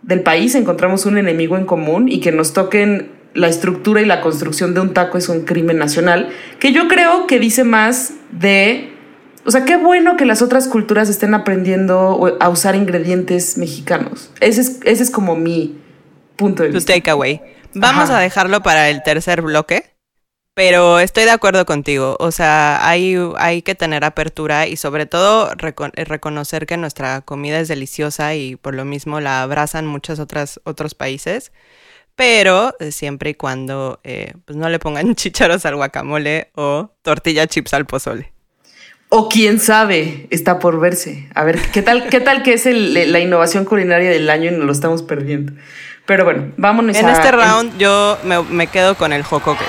del 0.04 0.22
país 0.22 0.54
encontramos 0.54 1.06
un 1.06 1.18
enemigo 1.18 1.58
en 1.58 1.66
común 1.66 2.10
y 2.10 2.20
que 2.20 2.32
nos 2.32 2.54
toquen 2.54 3.10
la 3.34 3.48
estructura 3.48 4.02
y 4.02 4.06
la 4.06 4.22
construcción 4.22 4.74
de 4.74 4.82
un 4.82 4.94
taco 4.94 5.18
es 5.18 5.30
un 5.30 5.42
crimen 5.42 5.78
nacional, 5.78 6.30
que 6.60 6.72
yo 6.72 6.88
creo 6.88 7.28
que 7.28 7.40
dice 7.40 7.64
más 7.64 8.14
de, 8.32 8.94
o 9.46 9.52
sea, 9.52 9.66
qué 9.66 9.78
bueno 9.78 10.18
que 10.18 10.26
las 10.26 10.42
otras 10.42 10.68
culturas 10.68 11.10
estén 11.10 11.34
aprendiendo 11.34 12.38
a 12.40 12.50
usar 12.50 12.76
ingredientes 12.76 13.58
mexicanos. 13.58 14.32
Ese 14.40 14.62
es, 14.62 14.80
ese 14.84 15.04
es 15.04 15.12
como 15.12 15.36
mi 15.36 15.78
punto 16.36 16.64
de 16.64 16.70
vista. 16.70 16.94
Tu 16.94 17.00
takeaway. 17.00 17.42
Vamos 17.74 18.10
a 18.10 18.20
dejarlo 18.20 18.62
para 18.62 18.90
el 18.90 19.02
tercer 19.04 19.42
bloque. 19.42 19.94
Pero 20.56 21.00
estoy 21.00 21.24
de 21.24 21.32
acuerdo 21.32 21.66
contigo, 21.66 22.16
o 22.20 22.32
sea, 22.32 22.88
hay, 22.88 23.18
hay 23.38 23.64
que 23.64 23.74
tener 23.74 24.04
apertura 24.04 24.68
y 24.68 24.78
sobre 24.78 25.08
todo 25.08 25.50
reconocer 25.56 26.68
que 26.68 26.78
nuestra 26.78 27.22
comida 27.22 27.60
es 27.60 27.68
deliciosa 27.68 28.36
y 28.36 28.56
por 28.56 28.76
lo 28.76 28.86
mismo 28.86 29.20
la 29.20 29.42
abrazan 29.42 29.88
muchos 29.88 30.20
otras, 30.20 30.62
otros 30.64 30.94
países 30.94 31.52
pero 32.16 32.76
eh, 32.80 32.92
siempre 32.92 33.32
y 33.32 33.34
cuando 33.34 34.00
eh, 34.04 34.34
pues 34.46 34.58
no 34.58 34.70
le 34.70 34.80
pongan 34.80 35.16
chicharos 35.16 35.66
al 35.66 35.76
guacamole 35.76 36.52
o 36.56 36.92
tortilla 37.02 37.48
chips 37.48 37.74
al 37.74 37.86
pozole. 37.86 38.32
O 39.16 39.30
quién 39.30 39.60
sabe, 39.60 40.28
está 40.32 40.58
por 40.58 40.80
verse. 40.80 41.30
A 41.36 41.44
ver, 41.44 41.60
¿qué 41.72 41.84
tal, 41.84 42.10
qué 42.10 42.20
tal 42.20 42.42
que 42.42 42.54
es 42.54 42.66
la 42.66 43.20
innovación 43.20 43.64
culinaria 43.64 44.10
del 44.10 44.28
año 44.28 44.52
y 44.52 44.56
nos 44.56 44.66
lo 44.66 44.72
estamos 44.72 45.04
perdiendo? 45.04 45.54
Pero 46.08 46.26
bueno, 46.26 46.52
vámonos 46.58 46.98
en 46.98 47.08
este 47.08 47.32
round 47.32 47.78
yo 47.78 48.18
me, 48.24 48.68
quedo 48.68 48.96
con 48.96 49.14
el 49.14 49.22
jocoque. 49.22 49.64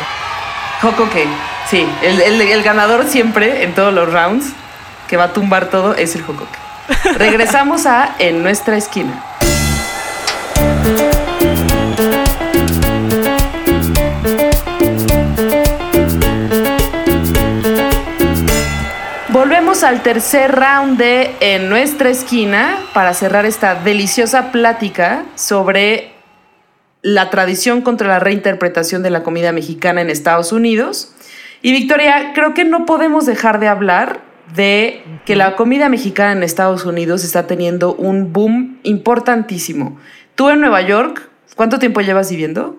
Jocoque, 0.81 1.27
sí. 1.71 1.87
El, 2.03 2.41
el, 2.41 2.63
ganador 2.63 3.07
siempre 3.07 3.65
en 3.65 3.75
todos 3.75 3.93
los 3.93 4.11
rounds 4.11 4.47
que 5.09 5.19
va 5.19 5.25
a 5.25 5.33
tumbar 5.35 5.69
todo 5.69 5.95
es 5.95 6.17
el 6.17 6.23
jocoque. 6.23 6.59
Regresamos 7.19 7.85
a 7.85 8.17
En 8.19 8.43
Nuestra 8.43 8.79
Esquina. 8.79 9.23
Al 19.85 20.03
tercer 20.03 20.51
round 20.53 21.01
En 21.41 21.69
nuestra 21.69 22.09
esquina 22.09 22.79
para 22.95 23.13
cerrar 23.13 23.45
esta 23.45 23.75
deliciosa 23.75 24.51
plática 24.51 25.27
sobre 25.35 26.13
la 27.03 27.29
tradición 27.29 27.83
contra 27.83 28.09
la 28.09 28.19
reinterpretación 28.19 29.03
de 29.03 29.11
la 29.11 29.23
comida 29.23 29.53
mexicana 29.53 30.01
en 30.01 30.09
Estados 30.09 30.53
Unidos. 30.53 31.15
Y 31.61 31.73
Victoria, 31.73 32.33
creo 32.35 32.55
que 32.55 32.65
no 32.65 32.87
podemos 32.87 33.27
dejar 33.27 33.61
de 33.61 33.69
hablar 33.69 34.23
de 34.55 35.05
que 35.27 35.37
la 35.37 35.55
comida 35.55 35.91
mexicana 35.91 36.33
en 36.33 36.43
Estados 36.43 36.87
Unidos 36.87 37.23
está 37.23 37.47
teniendo 37.47 37.95
un 37.95 38.33
boom 38.33 38.81
importantísimo. 38.85 39.99
Tú 40.35 40.49
en 40.49 40.61
Nueva 40.61 40.81
York, 40.81 41.29
¿cuánto 41.57 41.79
tiempo 41.79 42.01
llevas 42.01 42.31
viviendo? 42.31 42.79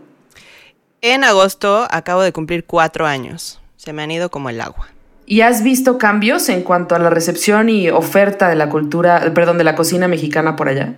En 1.02 1.24
agosto 1.24 1.88
acabo 1.92 2.24
de 2.24 2.34
cumplir 2.34 2.66
cuatro 2.66 3.06
años. 3.06 3.62
Se 3.76 3.94
me 3.94 4.02
han 4.02 4.10
ido 4.10 4.32
como 4.32 4.50
el 4.50 4.60
agua. 4.60 4.95
¿Y 5.26 5.42
has 5.42 5.64
visto 5.64 5.98
cambios 5.98 6.50
en 6.50 6.62
cuanto 6.62 6.96
a 6.96 7.00
la 7.00 7.10
recepción 7.10 7.70
y 7.70 7.90
oferta 7.90 8.48
de 8.48 8.56
la 8.56 8.70
cultura, 8.70 9.32
perdón, 9.34 9.58
de 9.58 9.64
la 9.64 9.76
cocina 9.76 10.08
mexicana 10.08 10.56
por 10.56 10.70
allá? 10.70 10.96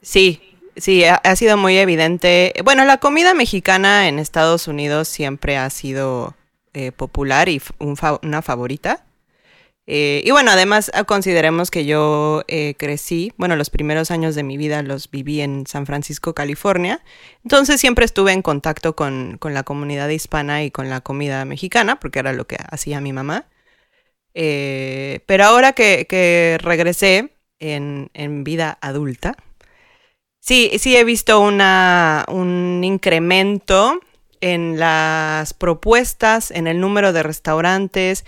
Sí, 0.00 0.40
sí, 0.76 1.04
ha, 1.04 1.36
sido 1.36 1.58
muy 1.58 1.76
evidente. 1.76 2.54
Bueno, 2.64 2.84
la 2.86 2.96
comida 2.96 3.34
mexicana 3.34 4.08
en 4.08 4.18
Estados 4.18 4.68
Unidos 4.68 5.08
siempre 5.08 5.58
ha 5.58 5.68
sido 5.68 6.34
eh, 6.72 6.92
popular 6.92 7.50
y 7.50 7.60
una 8.20 8.40
favorita. 8.40 9.04
Eh, 9.90 10.22
y 10.24 10.30
bueno, 10.30 10.50
además 10.50 10.90
ah, 10.92 11.04
consideremos 11.04 11.70
que 11.70 11.86
yo 11.86 12.44
eh, 12.46 12.74
crecí, 12.78 13.32
bueno, 13.38 13.56
los 13.56 13.70
primeros 13.70 14.10
años 14.10 14.34
de 14.34 14.42
mi 14.42 14.58
vida 14.58 14.82
los 14.82 15.10
viví 15.10 15.40
en 15.40 15.66
San 15.66 15.86
Francisco, 15.86 16.34
California. 16.34 17.02
Entonces 17.42 17.80
siempre 17.80 18.04
estuve 18.04 18.32
en 18.32 18.42
contacto 18.42 18.94
con, 18.94 19.38
con 19.38 19.54
la 19.54 19.62
comunidad 19.62 20.08
hispana 20.10 20.62
y 20.62 20.70
con 20.70 20.90
la 20.90 21.00
comida 21.00 21.44
mexicana, 21.46 21.98
porque 22.00 22.18
era 22.18 22.32
lo 22.34 22.46
que 22.46 22.58
hacía 22.70 23.00
mi 23.00 23.12
mamá. 23.14 23.46
Eh, 24.40 25.18
pero 25.26 25.46
ahora 25.46 25.72
que, 25.72 26.58
regresé 26.62 27.32
en, 27.58 28.44
vida 28.44 28.78
adulta, 28.80 29.34
sí, 30.38 30.70
sí 30.78 30.96
he 30.96 31.02
visto 31.02 31.40
un 31.40 32.80
incremento 32.84 33.98
en 34.40 34.78
las 34.78 35.54
propuestas, 35.54 36.52
en 36.52 36.68
el 36.68 36.78
número 36.78 37.12
de 37.12 37.24
restaurantes 37.24 38.24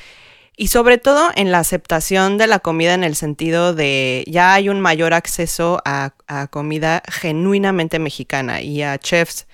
y 0.56 0.66
sobre 0.66 0.98
todo 0.98 1.30
en 1.36 1.52
la 1.52 1.60
aceptación 1.60 2.38
de 2.38 2.48
la 2.48 2.58
comida 2.58 2.94
en 2.94 3.04
el 3.04 3.14
sentido 3.14 3.72
de 3.72 4.24
ya 4.26 4.54
hay 4.54 4.68
un 4.68 4.80
mayor 4.80 5.14
acceso 5.14 5.80
a 5.84 6.12
comida 6.50 7.04
genuinamente 7.06 8.00
mexicana 8.00 8.62
y 8.62 8.82
a 8.82 8.98
chefs 8.98 9.46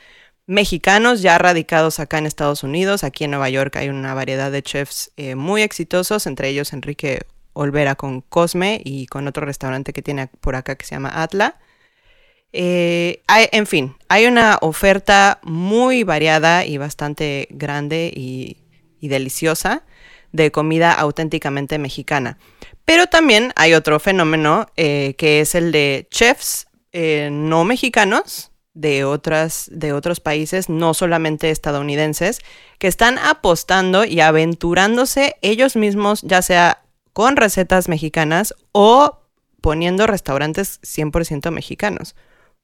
mexicanos 0.46 1.22
ya 1.22 1.38
radicados 1.38 2.00
acá 2.00 2.18
en 2.18 2.26
Estados 2.26 2.62
Unidos. 2.62 3.04
Aquí 3.04 3.24
en 3.24 3.30
Nueva 3.32 3.50
York 3.50 3.76
hay 3.76 3.88
una 3.88 4.14
variedad 4.14 4.50
de 4.50 4.62
chefs 4.62 5.10
eh, 5.16 5.34
muy 5.34 5.62
exitosos, 5.62 6.26
entre 6.26 6.48
ellos 6.48 6.72
Enrique 6.72 7.20
Olvera 7.52 7.96
con 7.96 8.20
Cosme 8.20 8.80
y 8.84 9.06
con 9.06 9.26
otro 9.26 9.44
restaurante 9.44 9.92
que 9.92 10.02
tiene 10.02 10.28
por 10.40 10.56
acá 10.56 10.76
que 10.76 10.86
se 10.86 10.94
llama 10.94 11.22
Atla. 11.22 11.58
Eh, 12.52 13.22
en 13.28 13.66
fin, 13.66 13.96
hay 14.08 14.26
una 14.26 14.58
oferta 14.62 15.40
muy 15.42 16.04
variada 16.04 16.64
y 16.64 16.78
bastante 16.78 17.48
grande 17.50 18.12
y, 18.14 18.58
deliciosa 19.00 19.84
de 20.32 20.50
comida 20.50 20.92
auténticamente 20.92 21.78
mexicana. 21.78 22.38
Pero 22.84 23.06
también 23.06 23.52
hay 23.54 23.74
otro 23.74 24.00
fenómeno 24.00 24.66
eh, 24.76 25.14
que 25.16 25.40
es 25.40 25.54
el 25.54 25.70
de 25.70 26.08
chefs 26.10 26.66
no 26.92 27.64
mexicanos 27.64 28.50
de, 28.76 29.04
otras, 29.04 29.68
de 29.72 29.92
otros 29.92 30.20
países, 30.20 30.68
no 30.68 30.94
solamente 30.94 31.50
estadounidenses, 31.50 32.40
que 32.78 32.86
están 32.86 33.18
apostando 33.18 34.04
y 34.04 34.20
aventurándose 34.20 35.36
ellos 35.42 35.74
mismos, 35.76 36.20
ya 36.22 36.42
sea 36.42 36.82
con 37.12 37.36
recetas 37.36 37.88
mexicanas 37.88 38.54
o 38.72 39.22
poniendo 39.62 40.06
restaurantes 40.06 40.80
100% 40.82 41.50
mexicanos. 41.50 42.14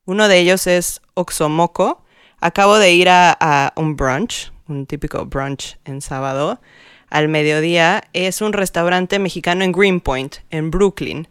Uno 0.05 0.29
de 0.29 0.39
ellos 0.39 0.67
es 0.67 1.01
Oxomoco. 1.15 2.05
Acabo 2.41 2.79
de 2.79 2.93
ir 2.93 3.09
a, 3.09 3.73
un 3.77 3.97
brunch, 3.97 4.53
un 4.69 4.85
típico 4.87 5.25
brunch 5.25 5.79
en 5.85 6.03
sábado, 6.03 6.61
al 7.09 7.29
mediodía. 7.29 8.05
Es 8.13 8.43
un 8.43 8.53
restaurante 8.53 9.19
mexicano 9.19 9.65
en 9.65 9.73
Greenpoint, 9.73 10.37
en 10.51 10.71
Brooklyn. 10.71 11.29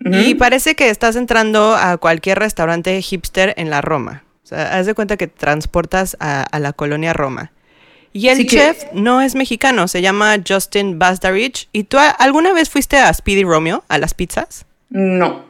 Y 0.00 0.34
parece 0.36 0.76
que 0.76 0.90
estás 0.90 1.16
entrando 1.16 1.74
a 1.74 1.96
cualquier 1.96 2.38
restaurante 2.38 3.00
hipster 3.02 3.54
en 3.56 3.70
la 3.70 3.80
Roma. 3.80 4.22
O 4.44 4.46
sea, 4.46 4.78
haz 4.78 4.86
de 4.86 4.94
cuenta 4.94 5.16
que 5.16 5.26
transportas 5.26 6.16
a, 6.20 6.46
la 6.58 6.72
colonia 6.72 7.12
Roma. 7.12 7.52
Y 8.12 8.28
el 8.28 8.46
chef 8.46 8.84
no 8.94 9.20
es 9.20 9.34
mexicano, 9.34 9.86
se 9.86 10.00
llama 10.00 10.36
Justin 10.46 10.98
Basdarich. 10.98 11.68
¿Y 11.72 11.84
tú 11.84 11.98
alguna 11.98 12.52
vez 12.52 12.70
fuiste 12.70 12.96
a 12.96 13.12
Speedy 13.12 13.44
Romeo, 13.44 13.84
a 13.88 13.98
las 13.98 14.14
pizzas? 14.14 14.64
No. 14.88 15.44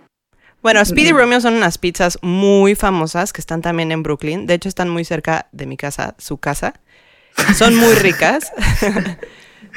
Bueno, 0.62 0.84
Speedy 0.84 1.12
Romeo 1.12 1.40
son 1.40 1.54
unas 1.54 1.78
pizzas 1.78 2.18
muy 2.20 2.74
famosas 2.74 3.32
que 3.32 3.40
están 3.40 3.62
también 3.62 3.92
en 3.92 4.02
Brooklyn. 4.02 4.46
De 4.46 4.54
hecho, 4.54 4.68
están 4.68 4.88
muy 4.88 5.04
cerca 5.04 5.46
de 5.52 5.66
mi 5.66 5.76
casa, 5.76 6.14
su 6.18 6.38
casa. 6.38 6.74
Son 7.56 7.76
muy 7.76 7.94
ricas. 7.94 8.52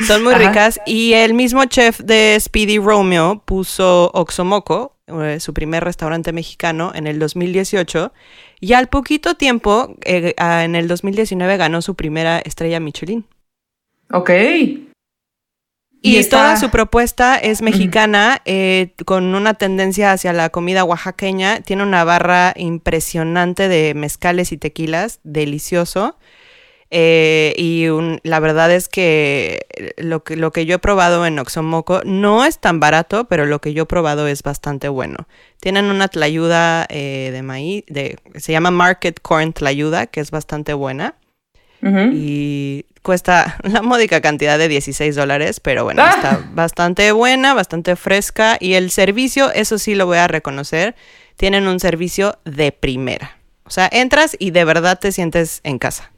Son 0.08 0.24
muy 0.24 0.34
ricas. 0.36 0.80
Y 0.86 1.14
el 1.14 1.34
mismo 1.34 1.66
chef 1.66 2.00
de 2.00 2.38
Speedy 2.40 2.78
Romeo 2.78 3.42
puso 3.46 4.12
Oxomoco, 4.14 4.96
eh, 5.08 5.40
su 5.40 5.54
primer 5.54 5.84
restaurante 5.84 6.32
mexicano, 6.34 6.92
en 6.94 7.08
el 7.08 7.20
2018. 7.20 8.14
Y 8.60 8.74
al 8.74 8.88
poquito 8.88 9.36
tiempo, 9.36 9.96
eh, 10.06 10.34
en 10.38 10.76
el 10.76 10.88
2019, 10.88 11.58
ganó 11.58 11.82
su 11.82 11.96
primera 11.96 12.40
estrella 12.40 12.80
Michelin. 12.80 13.26
Ok. 14.12 14.30
Y, 16.04 16.24
toda 16.30 16.58
su 16.58 16.72
propuesta 16.72 17.38
es 17.38 17.62
mexicana, 17.62 18.42
eh, 18.46 18.94
con 19.06 19.36
una 19.36 19.54
tendencia 19.54 20.12
hacia 20.12 20.34
la 20.34 20.50
comida 20.50 20.84
oaxaqueña. 20.84 21.62
Tiene 21.62 21.84
una 21.84 22.04
barra 22.04 22.54
impresionante 22.56 23.68
de 23.68 23.94
mezcales 23.94 24.52
y 24.52 24.58
tequilas, 24.58 25.20
delicioso. 25.24 26.18
Eh, 26.94 27.54
y 27.58 27.88
un- 27.88 28.20
la 28.24 28.42
verdad 28.42 28.70
es 28.72 28.90
que 28.90 29.66
lo, 29.98 30.24
que 30.26 30.36
lo 30.36 30.52
que 30.52 30.66
yo 30.66 30.76
he 30.76 30.80
probado 30.80 31.26
en 31.26 31.40
Oxomoco 31.40 32.02
no 32.04 32.44
es 32.44 32.60
tan 32.60 32.82
barato, 32.82 33.26
pero 33.30 33.46
lo 33.46 33.62
que 33.62 33.74
yo 33.74 33.84
he 33.84 33.86
probado 33.86 34.28
es 34.28 34.44
bastante 34.44 34.90
bueno. 34.90 35.28
Tienen 35.62 35.86
una 35.86 36.10
tlayuda 36.10 36.86
eh, 36.90 37.30
de 37.32 37.42
maíz, 37.44 37.86
de, 37.88 38.18
se 38.36 38.52
llama 38.52 38.72
Market 38.72 39.20
Corn 39.22 39.54
Tlayuda, 39.54 40.08
que 40.08 40.20
es 40.20 40.32
bastante 40.32 40.74
buena. 40.74 41.16
Y 42.14 42.86
cuesta 43.02 43.58
la 43.64 43.82
módica 43.82 44.22
cantidad 44.22 44.60
de 44.60 44.68
16 44.68 45.16
dólares, 45.16 45.60
pero 45.60 45.84
bueno, 45.84 46.04
¡Ah! 46.06 46.12
está 46.16 46.46
bastante 46.54 47.12
buena, 47.14 47.54
bastante 47.54 47.96
fresca. 47.96 48.58
Y 48.60 48.74
el 48.74 48.92
servicio, 48.92 49.52
eso 49.54 49.78
sí 49.80 49.96
lo 49.96 50.06
voy 50.06 50.18
a 50.18 50.28
reconocer, 50.28 50.96
tienen 51.38 51.68
un 51.68 51.80
servicio 51.80 52.38
de 52.46 52.72
primera. 52.72 53.38
O 53.64 53.70
sea, 53.70 53.90
entras 53.92 54.36
y 54.38 54.52
de 54.52 54.66
verdad 54.66 55.00
te 55.00 55.12
sientes 55.12 55.62
en 55.64 55.80
casa. 55.80 56.12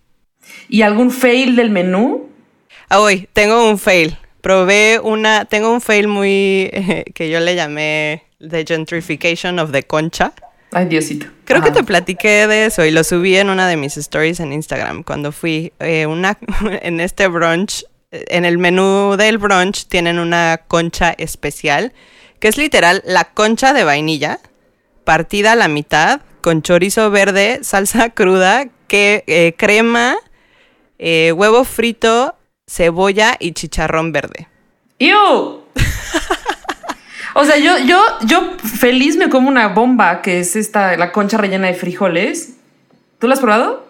¿Y 0.69 0.82
algún 0.82 1.12
fail 1.12 1.56
del 1.56 1.69
menú? 1.69 2.29
Ah, 2.89 2.99
hoy 2.99 3.27
tengo 3.34 3.67
un 3.69 3.77
fail. 3.77 4.17
Probé 4.41 4.99
una, 5.01 5.45
tengo 5.45 5.71
un 5.71 5.82
fail 5.82 6.08
muy 6.08 6.69
que 7.15 7.29
yo 7.29 7.39
le 7.39 7.56
llamé 7.56 8.23
The 8.39 8.65
Gentrification 8.65 9.60
of 9.60 9.71
the 9.71 9.84
Concha. 9.84 10.34
Ay, 10.71 10.88
Diosito. 10.88 11.27
Creo 11.45 11.62
que 11.62 11.71
te 11.71 11.84
platiqué 11.84 12.47
de 12.47 12.65
eso 12.65 12.84
y 12.84 12.91
lo 12.91 13.03
subí 13.03 13.38
en 13.38 13.49
una 13.49 13.67
de 13.67 13.77
mis 13.77 13.95
stories 13.95 14.39
en 14.39 14.51
Instagram 14.53 15.03
cuando 15.03 15.32
fui 15.32 15.71
eh, 15.79 16.08
una 16.08 16.38
en 16.82 16.99
este 16.99 17.27
brunch. 17.27 17.86
eh, 18.12 18.25
En 18.29 18.43
el 18.43 18.58
menú 18.58 19.15
del 19.17 19.38
brunch 19.38 19.86
tienen 19.88 20.17
una 20.19 20.62
concha 20.67 21.13
especial 21.17 21.93
que 22.39 22.47
es 22.47 22.58
literal 22.58 23.01
la 23.06 23.25
concha 23.25 23.71
de 23.71 23.84
vainilla 23.84 24.39
partida 25.06 25.51
a 25.53 25.56
la 25.56 25.67
mitad 25.67 26.21
con 26.41 26.62
chorizo 26.62 27.10
verde, 27.12 27.60
salsa 27.62 28.10
cruda, 28.13 28.65
que, 28.88 29.23
eh, 29.27 29.53
crema, 29.58 30.15
eh, 31.05 31.33
huevo 31.33 31.65
frito, 31.65 32.33
cebolla 32.65 33.35
y 33.37 33.51
chicharrón 33.51 34.13
verde. 34.13 34.47
¡Ew! 34.99 35.59
o 37.35 37.45
sea, 37.45 37.57
yo, 37.57 37.77
yo, 37.79 38.01
yo 38.25 38.53
feliz 38.57 39.17
me 39.17 39.29
como 39.29 39.49
una 39.49 39.67
bomba, 39.67 40.21
que 40.21 40.39
es 40.39 40.55
esta, 40.55 40.95
la 40.95 41.11
concha 41.11 41.37
rellena 41.37 41.67
de 41.67 41.73
frijoles. 41.73 42.53
¿Tú 43.19 43.27
la 43.27 43.33
has 43.33 43.41
probado? 43.41 43.85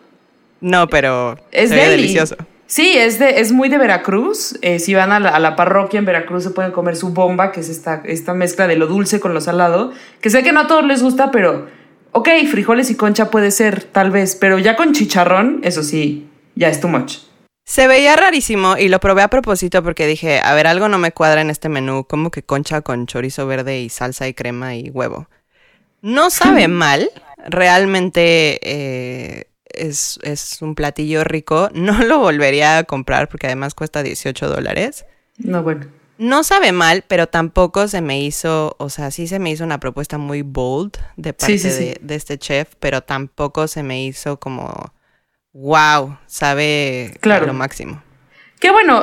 No, 0.59 0.87
pero 0.87 1.37
Es 1.51 1.69
se 1.69 1.75
ve 1.75 1.81
deli. 1.83 2.01
delicioso. 2.03 2.35
Sí, 2.65 2.93
es, 2.97 3.19
de, 3.19 3.41
es 3.41 3.51
muy 3.51 3.69
de 3.69 3.77
Veracruz. 3.77 4.57
Eh, 4.63 4.79
si 4.79 4.95
van 4.95 5.11
a 5.11 5.19
la, 5.19 5.29
a 5.29 5.39
la 5.39 5.55
parroquia 5.55 5.99
en 5.99 6.05
Veracruz 6.05 6.43
se 6.43 6.49
pueden 6.49 6.71
comer 6.71 6.95
su 6.95 7.09
bomba, 7.09 7.51
que 7.51 7.59
es 7.59 7.69
esta, 7.69 8.01
esta 8.05 8.33
mezcla 8.33 8.65
de 8.65 8.75
lo 8.77 8.87
dulce 8.87 9.19
con 9.19 9.35
lo 9.35 9.41
salado. 9.41 9.91
Que 10.21 10.31
sé 10.31 10.41
que 10.41 10.51
no 10.51 10.61
a 10.61 10.67
todos 10.67 10.83
les 10.83 11.03
gusta, 11.03 11.29
pero 11.29 11.67
ok, 12.11 12.29
frijoles 12.49 12.89
y 12.89 12.95
concha 12.95 13.29
puede 13.29 13.51
ser, 13.51 13.83
tal 13.83 14.09
vez. 14.09 14.35
Pero 14.35 14.57
ya 14.57 14.75
con 14.75 14.93
chicharrón, 14.93 15.59
eso 15.63 15.83
sí, 15.83 16.27
ya 16.55 16.69
es 16.69 16.79
too 16.79 16.87
much. 16.87 17.17
Se 17.65 17.87
veía 17.87 18.15
rarísimo 18.15 18.77
y 18.77 18.89
lo 18.89 18.99
probé 18.99 19.21
a 19.21 19.29
propósito 19.29 19.83
porque 19.83 20.05
dije, 20.05 20.41
a 20.43 20.53
ver, 20.53 20.67
algo 20.67 20.89
no 20.89 20.97
me 20.97 21.13
cuadra 21.13 21.41
en 21.41 21.49
este 21.49 21.69
menú, 21.69 22.05
como 22.05 22.29
que 22.29 22.43
concha 22.43 22.81
con 22.81 23.07
chorizo 23.07 23.47
verde 23.47 23.79
y 23.79 23.89
salsa 23.89 24.27
y 24.27 24.33
crema 24.33 24.75
y 24.75 24.89
huevo. 24.89 25.29
No 26.01 26.29
sabe 26.29 26.67
mal, 26.67 27.09
realmente 27.47 28.59
eh, 28.63 29.45
es, 29.65 30.19
es 30.23 30.61
un 30.61 30.75
platillo 30.75 31.23
rico, 31.23 31.69
no 31.73 32.03
lo 32.03 32.19
volvería 32.19 32.79
a 32.79 32.83
comprar 32.83 33.29
porque 33.29 33.47
además 33.47 33.73
cuesta 33.73 34.03
18 34.03 34.49
dólares. 34.49 35.05
No, 35.37 35.63
bueno. 35.63 35.87
No 36.17 36.43
sabe 36.43 36.73
mal, 36.73 37.03
pero 37.07 37.27
tampoco 37.27 37.87
se 37.87 38.01
me 38.01 38.21
hizo, 38.21 38.75
o 38.77 38.89
sea, 38.89 39.09
sí 39.09 39.25
se 39.25 39.39
me 39.39 39.49
hizo 39.49 39.63
una 39.63 39.79
propuesta 39.79 40.17
muy 40.17 40.41
bold 40.41 40.97
de 41.15 41.33
parte 41.33 41.57
Sí, 41.57 41.69
sí, 41.69 41.71
sí. 41.71 41.85
De, 41.85 41.99
de 42.01 42.15
este 42.15 42.37
chef, 42.37 42.75
pero 42.79 43.01
tampoco 43.01 43.67
se 43.67 43.81
me 43.81 44.03
hizo 44.05 44.39
como, 44.39 44.93
wow, 45.53 46.17
sabe 46.27 47.13
Claro. 47.21 47.45
lo 47.47 47.53
máximo. 47.53 48.01
Que 48.59 48.71
bueno, 48.71 49.01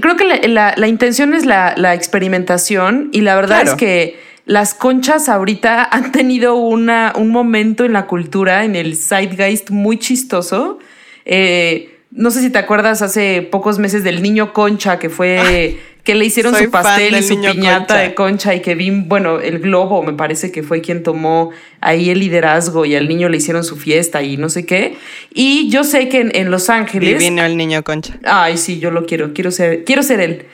creo 0.00 0.16
que 0.16 0.24
la, 0.24 0.36
la- 0.48 0.74
la 0.76 0.88
intención 0.88 1.34
es 1.34 1.44
la, 1.44 1.74
la 1.76 1.94
experimentación 1.94 3.10
y 3.12 3.20
la 3.20 3.34
verdad 3.34 3.56
Claro. 3.62 3.70
es 3.72 3.76
que 3.76 4.20
las 4.46 4.74
conchas 4.74 5.28
ahorita 5.28 5.84
han 5.92 6.12
tenido 6.12 6.54
una, 6.56 7.12
un 7.16 7.28
momento 7.28 7.84
en 7.84 7.92
la 7.92 8.06
cultura, 8.06 8.64
en 8.64 8.74
el 8.74 8.96
zeitgeist 8.96 9.70
muy 9.70 9.98
chistoso. 9.98 10.78
Eh, 11.24 11.98
no 12.10 12.30
sé 12.30 12.40
si 12.40 12.50
te 12.50 12.58
acuerdas 12.58 13.00
hace 13.02 13.42
pocos 13.42 13.78
meses 13.78 14.02
del 14.04 14.22
niño 14.22 14.52
concha 14.52 14.98
que 14.98 15.08
fue... 15.10 15.78
que 16.04 16.14
le 16.14 16.24
hicieron 16.24 16.54
soy 16.54 16.64
su 16.64 16.70
pastel 16.70 17.16
y 17.16 17.22
su 17.22 17.40
piñata 17.40 17.78
concha. 17.78 17.96
de 17.96 18.14
concha 18.14 18.54
y 18.54 18.60
que 18.60 18.74
vi, 18.74 18.90
bueno, 18.90 19.40
el 19.40 19.60
globo 19.60 20.02
me 20.02 20.12
parece 20.12 20.50
que 20.50 20.62
fue 20.62 20.80
quien 20.80 21.02
tomó 21.02 21.50
ahí 21.80 22.10
el 22.10 22.18
liderazgo 22.18 22.84
y 22.84 22.96
al 22.96 23.08
niño 23.08 23.28
le 23.28 23.36
hicieron 23.36 23.62
su 23.62 23.76
fiesta 23.76 24.22
y 24.22 24.36
no 24.36 24.48
sé 24.48 24.66
qué. 24.66 24.96
Y 25.32 25.68
yo 25.70 25.84
sé 25.84 26.08
que 26.08 26.20
en, 26.20 26.34
en 26.34 26.50
Los 26.50 26.70
Ángeles... 26.70 27.18
Divino 27.18 27.44
el 27.44 27.56
niño 27.56 27.82
concha. 27.82 28.18
Ay, 28.24 28.56
sí, 28.56 28.80
yo 28.80 28.90
lo 28.90 29.06
quiero, 29.06 29.32
quiero 29.32 29.50
ser, 29.50 29.84
quiero 29.84 30.02
ser 30.02 30.20
él. 30.20 30.46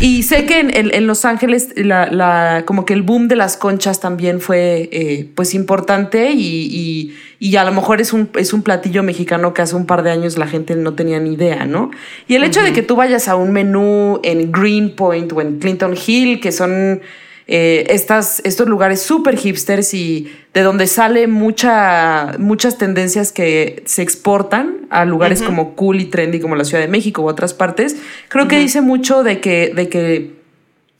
Y 0.00 0.22
sé 0.22 0.44
que 0.46 0.60
en, 0.60 0.74
en- 0.76 0.94
en 0.94 1.06
Los 1.06 1.24
Ángeles 1.24 1.68
la, 1.76 2.06
la- 2.10 2.64
como 2.66 2.84
que 2.84 2.94
el 2.94 3.02
boom 3.02 3.28
de 3.28 3.36
las 3.36 3.56
conchas 3.56 4.00
también 4.00 4.40
fue 4.40 4.88
eh, 4.92 5.28
pues 5.34 5.54
importante 5.54 6.30
y, 6.32 6.68
y- 6.70 7.14
y 7.40 7.56
a 7.56 7.64
lo 7.64 7.72
mejor 7.72 8.00
es 8.00 8.12
un, 8.12 8.28
es 8.36 8.52
un 8.52 8.62
platillo 8.62 9.02
mexicano 9.02 9.54
que 9.54 9.62
hace 9.62 9.76
un 9.76 9.86
par 9.86 10.02
de 10.02 10.10
años 10.10 10.38
la 10.38 10.46
gente 10.46 10.74
no 10.76 10.94
tenía 10.94 11.20
ni 11.20 11.34
idea, 11.34 11.64
¿no? 11.66 11.90
Y 12.26 12.34
el 12.34 12.44
hecho 12.44 12.62
de 12.62 12.72
que 12.72 12.82
tú 12.82 12.96
vayas 12.96 13.28
a 13.28 13.36
un 13.36 13.52
menú 13.52 14.20
en 14.24 14.50
Greenpoint 14.52 15.32
o 15.32 15.40
en 15.40 15.58
Clinton 15.58 15.94
Hill, 16.06 16.40
que 16.40 16.50
son 16.52 17.00
eh, 17.50 17.86
estas, 17.88 18.42
estos 18.44 18.68
lugares 18.68 19.00
súper 19.00 19.38
hipsters 19.38 19.94
y 19.94 20.30
de 20.52 20.60
donde 20.60 20.86
sale 20.86 21.26
mucha, 21.28 22.34
muchas 22.38 22.76
tendencias 22.76 23.32
que 23.32 23.82
se 23.86 24.02
exportan 24.02 24.86
a 24.90 25.06
lugares 25.06 25.40
como 25.40 25.74
cool 25.74 25.98
y 25.98 26.04
trendy 26.04 26.40
como 26.40 26.56
la 26.56 26.64
Ciudad 26.64 26.82
de 26.82 26.88
México 26.88 27.22
u 27.22 27.28
otras 27.28 27.54
partes, 27.54 27.96
creo 28.28 28.48
que 28.48 28.58
dice 28.58 28.82
mucho 28.82 29.22
de 29.22 29.40
que, 29.40 29.72
de 29.74 29.88
que 29.88 30.38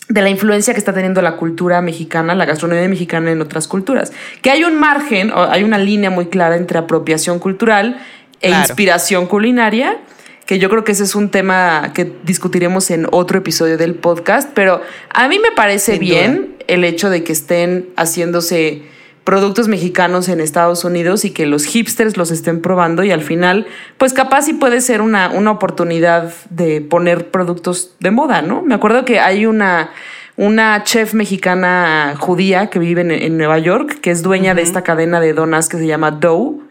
de 0.09 0.23
la 0.23 0.31
influencia 0.31 0.73
que 0.73 0.79
está 0.79 0.95
teniendo 0.95 1.21
la 1.21 1.37
cultura 1.37 1.83
mexicana, 1.83 2.35
la 2.35 2.47
gastronomía 2.47 2.89
mexicana 2.89 3.31
en 3.31 3.43
otras 3.43 3.69
culturas. 3.69 4.13
Que 4.41 4.51
hay 4.51 4.65
un 4.65 4.75
margen, 4.81 5.31
o 5.31 5.43
hay 5.43 5.65
una 5.65 5.77
línea 5.77 6.09
muy 6.09 6.27
clara 6.27 6.57
entre 6.57 6.79
apropiación 6.79 7.41
cultural 7.41 8.01
e 8.41 8.49
Claro. 8.49 8.63
inspiración 8.63 9.27
culinaria, 9.27 9.99
que 10.49 10.59
yo 10.59 10.71
creo 10.71 10.83
que 10.83 10.93
ese 10.93 11.05
es 11.05 11.15
un 11.15 11.29
tema 11.29 11.93
que 11.93 12.11
discutiremos 12.25 12.91
en 12.91 13.07
otro 13.13 13.37
episodio 13.37 13.77
del 13.77 13.95
podcast, 13.95 14.49
pero 14.55 14.81
a 15.13 15.29
mí 15.29 15.39
me 15.39 15.51
parece 15.53 15.93
Sin 15.93 16.01
bien 16.01 16.57
el 16.69 16.85
hecho 16.85 17.11
de 17.11 17.23
que 17.23 17.33
estén 17.33 17.91
haciéndose 17.99 18.81
productos 19.25 19.69
mexicanos 19.69 20.27
en 20.31 20.41
Estados 20.41 20.85
Unidos 20.85 21.27
y 21.27 21.33
que 21.33 21.45
los 21.45 21.67
hipsters 21.67 22.17
los 22.17 22.31
estén 22.31 22.63
probando 22.63 23.05
y 23.05 23.11
al 23.11 23.21
final, 23.21 23.67
pues 23.99 24.15
capaz 24.15 24.47
sí 24.47 24.55
puede 24.55 24.81
ser 24.81 25.03
una, 25.03 25.29
una 25.29 25.51
oportunidad 25.51 26.33
de 26.49 26.81
poner 26.81 27.31
productos 27.31 27.95
de 28.01 28.11
moda, 28.11 28.41
¿no? 28.41 28.63
Me 28.63 28.75
acuerdo 28.75 29.05
que 29.05 29.21
hay 29.21 29.45
una, 29.45 29.91
una 30.39 30.83
chef 30.83 31.13
mexicana 31.13 32.15
judía 32.19 32.71
que 32.71 32.79
vive 32.79 33.03
en, 33.03 33.11
en 33.11 33.37
Nueva 33.37 33.59
York, 33.59 34.01
que 34.01 34.11
es 34.11 34.23
dueña 34.23 34.55
de 34.55 34.63
esta 34.63 34.83
cadena 34.83 35.21
de 35.21 35.35
donas 35.35 35.69
que 35.69 35.77
se 35.77 35.87
llama 35.87 36.11
Dough. 36.11 36.68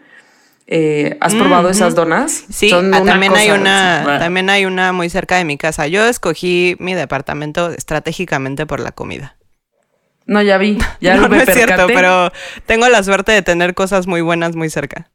Eh, 0.70 1.16
¿Has 1.22 1.34
probado 1.34 1.70
esas 1.70 1.94
donas? 1.94 2.44
Sí, 2.50 2.68
Son 2.68 2.92
ah, 2.92 3.00
una 3.00 3.12
también 3.12 3.34
hay 3.34 3.50
una, 3.50 4.18
también 4.18 4.50
hay 4.50 4.66
una 4.66 4.92
muy 4.92 5.08
cerca 5.08 5.38
de 5.38 5.44
mi 5.46 5.56
casa. 5.56 5.86
Yo 5.86 6.04
escogí 6.06 6.76
mi 6.78 6.92
departamento 6.92 7.70
estratégicamente 7.70 8.66
por 8.66 8.80
la 8.80 8.92
comida. 8.92 9.36
No, 10.26 10.42
ya 10.42 10.58
vi, 10.58 10.76
ya 11.00 11.14
no, 11.16 11.30
me 11.30 11.38
no 11.38 11.42
es 11.42 11.54
cierto, 11.54 11.86
pero 11.86 12.30
tengo 12.66 12.86
la 12.90 13.02
suerte 13.02 13.32
de 13.32 13.40
tener 13.40 13.74
cosas 13.74 14.06
muy 14.06 14.20
buenas 14.20 14.56
muy 14.56 14.68
cerca. 14.68 15.08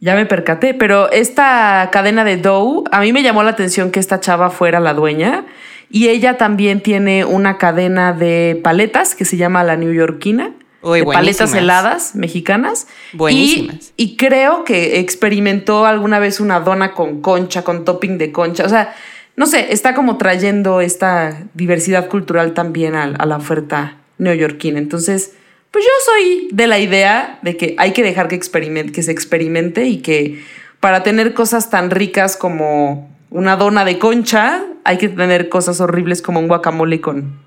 Ya 0.00 0.14
me 0.14 0.24
percaté, 0.24 0.72
pero 0.72 1.10
esta 1.12 1.90
cadena 1.92 2.24
de 2.24 2.38
Dough, 2.38 2.88
a 2.90 3.00
mí 3.00 3.12
me 3.12 3.22
llamó 3.22 3.42
la 3.42 3.50
atención 3.50 3.90
que 3.90 4.00
esta 4.00 4.20
chava 4.20 4.48
fuera 4.48 4.80
la 4.80 4.94
dueña 4.94 5.44
y 5.90 6.08
ella 6.08 6.38
también 6.38 6.80
tiene 6.80 7.26
una 7.26 7.58
cadena 7.58 8.14
de 8.14 8.58
paletas 8.64 9.14
que 9.14 9.26
se 9.26 9.36
llama 9.36 9.64
La 9.64 9.76
New 9.76 9.92
Yorkina. 9.92 10.52
Uy, 10.84 11.00
de 11.00 11.06
paletas 11.06 11.54
heladas 11.54 12.14
mexicanas. 12.14 12.86
Buenísimas. 13.12 13.92
Y, 13.96 14.04
y 14.04 14.16
creo 14.16 14.64
que 14.64 15.00
experimentó 15.00 15.86
alguna 15.86 16.18
vez 16.18 16.40
una 16.40 16.60
dona 16.60 16.92
con 16.92 17.20
concha, 17.20 17.62
con 17.62 17.84
topping 17.84 18.18
de 18.18 18.32
concha. 18.32 18.64
O 18.64 18.68
sea, 18.68 18.94
no 19.36 19.46
sé, 19.46 19.72
está 19.72 19.94
como 19.94 20.16
trayendo 20.16 20.80
esta 20.80 21.44
diversidad 21.54 22.08
cultural 22.08 22.54
también 22.54 22.94
a, 22.94 23.04
a 23.04 23.26
la 23.26 23.36
oferta 23.36 23.96
neoyorquina. 24.18 24.78
Entonces, 24.78 25.32
pues 25.70 25.84
yo 25.84 25.90
soy 26.04 26.48
de 26.52 26.68
la 26.68 26.78
idea 26.78 27.40
de 27.42 27.56
que 27.56 27.74
hay 27.78 27.92
que 27.92 28.04
dejar 28.04 28.28
que, 28.28 28.36
experimente, 28.36 28.92
que 28.92 29.02
se 29.02 29.10
experimente 29.10 29.86
y 29.86 29.98
que 30.02 30.44
para 30.78 31.02
tener 31.02 31.34
cosas 31.34 31.70
tan 31.70 31.90
ricas 31.90 32.36
como 32.36 33.10
una 33.30 33.56
dona 33.56 33.84
de 33.84 33.98
concha, 33.98 34.64
hay 34.84 34.98
que 34.98 35.08
tener 35.08 35.48
cosas 35.48 35.80
horribles 35.80 36.22
como 36.22 36.38
un 36.38 36.46
guacamole 36.46 37.00
con, 37.00 37.40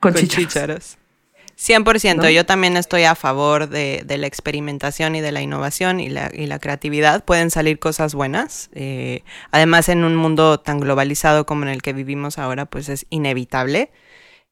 con. 0.00 0.14
100%, 1.60 2.30
yo 2.30 2.46
también 2.46 2.78
estoy 2.78 3.04
a 3.04 3.14
favor 3.14 3.68
de, 3.68 4.02
la 4.08 4.26
experimentación 4.26 5.14
y 5.14 5.20
de 5.20 5.30
la 5.30 5.42
innovación 5.42 6.00
y 6.00 6.08
la, 6.08 6.30
y 6.32 6.46
la 6.46 6.58
creatividad. 6.58 7.22
Pueden 7.22 7.50
salir 7.50 7.78
cosas 7.78 8.14
buenas. 8.14 8.70
Eh, 8.72 9.24
además, 9.50 9.90
en 9.90 10.04
un 10.04 10.16
mundo 10.16 10.58
tan 10.58 10.80
globalizado 10.80 11.44
como 11.44 11.64
en 11.64 11.68
el 11.68 11.82
que 11.82 11.92
vivimos 11.92 12.38
ahora, 12.38 12.64
pues 12.64 12.88
es 12.88 13.04
inevitable. 13.10 13.90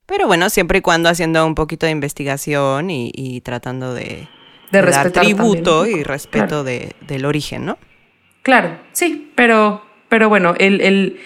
Pero 0.05 0.27
bueno, 0.27 0.51
siempre 0.51 0.79
y 0.79 0.83
cuando 0.83 1.09
haciendo 1.09 1.47
un 1.47 1.55
poquito 1.55 1.87
de 1.87 1.93
investigación 1.93 2.91
y, 2.91 3.41
tratando 3.41 3.95
de, 3.95 4.29
de, 4.71 4.83
dar 4.83 5.11
tributo 5.11 5.87
y 5.87 6.03
respeto 6.03 6.63
del 6.63 7.25
origen, 7.25 7.65
¿no? 7.65 7.79
Claro, 8.43 8.81
sí, 8.93 9.33
pero 9.35 9.83
pero 10.09 10.31
bueno, 10.31 10.55
el, 10.59 11.19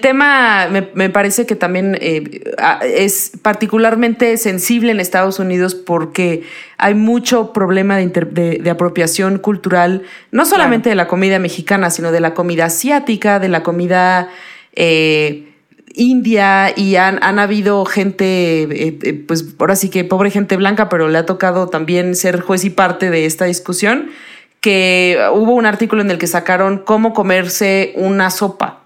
tema 0.00 0.68
me, 0.94 1.10
parece 1.10 1.44
que 1.44 1.56
también 1.56 1.98
eh, 2.00 2.42
es 2.82 3.32
particularmente 3.42 4.38
sensible 4.38 4.92
en 4.92 5.00
Estados 5.00 5.38
Unidos 5.38 5.74
porque 5.74 6.44
hay 6.78 6.94
mucho 6.94 7.52
problema 7.52 7.98
de, 7.98 8.70
apropiación 8.70 9.38
cultural, 9.38 10.04
no 10.30 10.46
solamente 10.46 10.88
de 10.88 10.94
la 10.94 11.06
comida 11.06 11.38
mexicana, 11.38 11.90
sino 11.90 12.12
de 12.12 12.20
la 12.20 12.32
comida 12.32 12.66
asiática, 12.66 13.40
de 13.40 13.48
la 13.50 13.62
comida 13.62 14.30
eh, 14.72 15.52
india, 15.92 16.72
y 16.74 16.96
han, 16.96 17.22
han 17.22 17.38
habido 17.38 17.84
gente, 17.84 18.62
eh, 18.70 19.24
pues 19.28 19.54
ahora 19.58 19.76
sí 19.76 19.90
que 19.90 20.04
pobre 20.04 20.30
gente 20.30 20.56
blanca, 20.56 20.88
pero 20.88 21.08
le 21.08 21.18
ha 21.18 21.26
tocado 21.26 21.68
también 21.68 22.14
ser 22.16 22.40
juez 22.40 22.64
y 22.64 22.70
parte 22.70 23.10
de 23.10 23.26
esta 23.26 23.44
discusión 23.44 24.08
que 24.60 25.18
hubo 25.32 25.54
un 25.54 25.66
artículo 25.66 26.02
en 26.02 26.10
el 26.10 26.18
que 26.18 26.26
sacaron 26.26 26.78
cómo 26.78 27.12
comerse 27.14 27.92
una 27.96 28.30
sopa. 28.30 28.76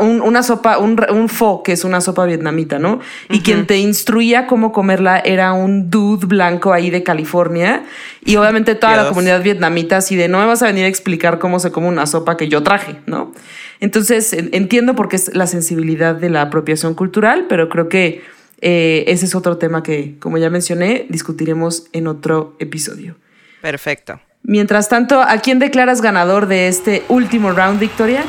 una 0.00 0.42
sopa, 0.42 0.78
un, 0.78 1.00
un 1.10 1.28
pho, 1.28 1.62
que 1.62 1.72
es 1.72 1.84
una 1.84 2.00
sopa 2.00 2.26
vietnamita, 2.26 2.78
¿no? 2.78 3.00
Y 3.30 3.40
quien 3.40 3.66
te 3.66 3.78
instruía 3.78 4.46
cómo 4.46 4.72
comerla 4.72 5.18
era 5.18 5.52
un 5.52 5.88
dude 5.90 6.26
blanco 6.26 6.72
ahí 6.72 6.90
de 6.90 7.02
California. 7.02 7.84
Y 8.24 8.36
obviamente 8.36 8.74
toda 8.74 8.96
la 8.96 9.08
comunidad 9.08 9.42
vietnamita 9.42 9.98
así 9.98 10.16
de 10.16 10.28
no 10.28 10.38
me 10.38 10.46
vas 10.46 10.62
a 10.62 10.66
venir 10.66 10.84
a 10.84 10.88
explicar 10.88 11.38
cómo 11.38 11.58
se 11.58 11.70
come 11.70 11.88
una 11.88 12.06
sopa 12.06 12.36
que 12.36 12.48
yo 12.48 12.62
traje, 12.62 12.96
¿no? 13.06 13.32
Entonces 13.80 14.32
entiendo 14.32 14.94
por 14.94 15.08
qué 15.08 15.16
es 15.16 15.34
la 15.34 15.46
sensibilidad 15.46 16.14
de 16.14 16.30
la 16.30 16.42
apropiación 16.42 16.94
cultural, 16.94 17.46
pero 17.48 17.68
creo 17.68 17.88
que 17.88 18.22
eh, 18.60 19.04
ese 19.06 19.26
es 19.26 19.34
otro 19.34 19.56
tema 19.56 19.82
que, 19.82 20.16
como 20.18 20.36
ya 20.38 20.50
mencioné, 20.50 21.06
discutiremos 21.08 21.86
en 21.92 22.08
otro 22.08 22.56
episodio. 22.58 23.16
Perfecto. 23.62 24.20
Mientras 24.42 24.88
tanto, 24.88 25.20
¿a 25.20 25.38
quién 25.38 25.58
declaras 25.58 26.00
ganador 26.00 26.46
de 26.46 26.68
este 26.68 27.04
último 27.08 27.52
round, 27.52 27.78
Victoria? 27.78 28.22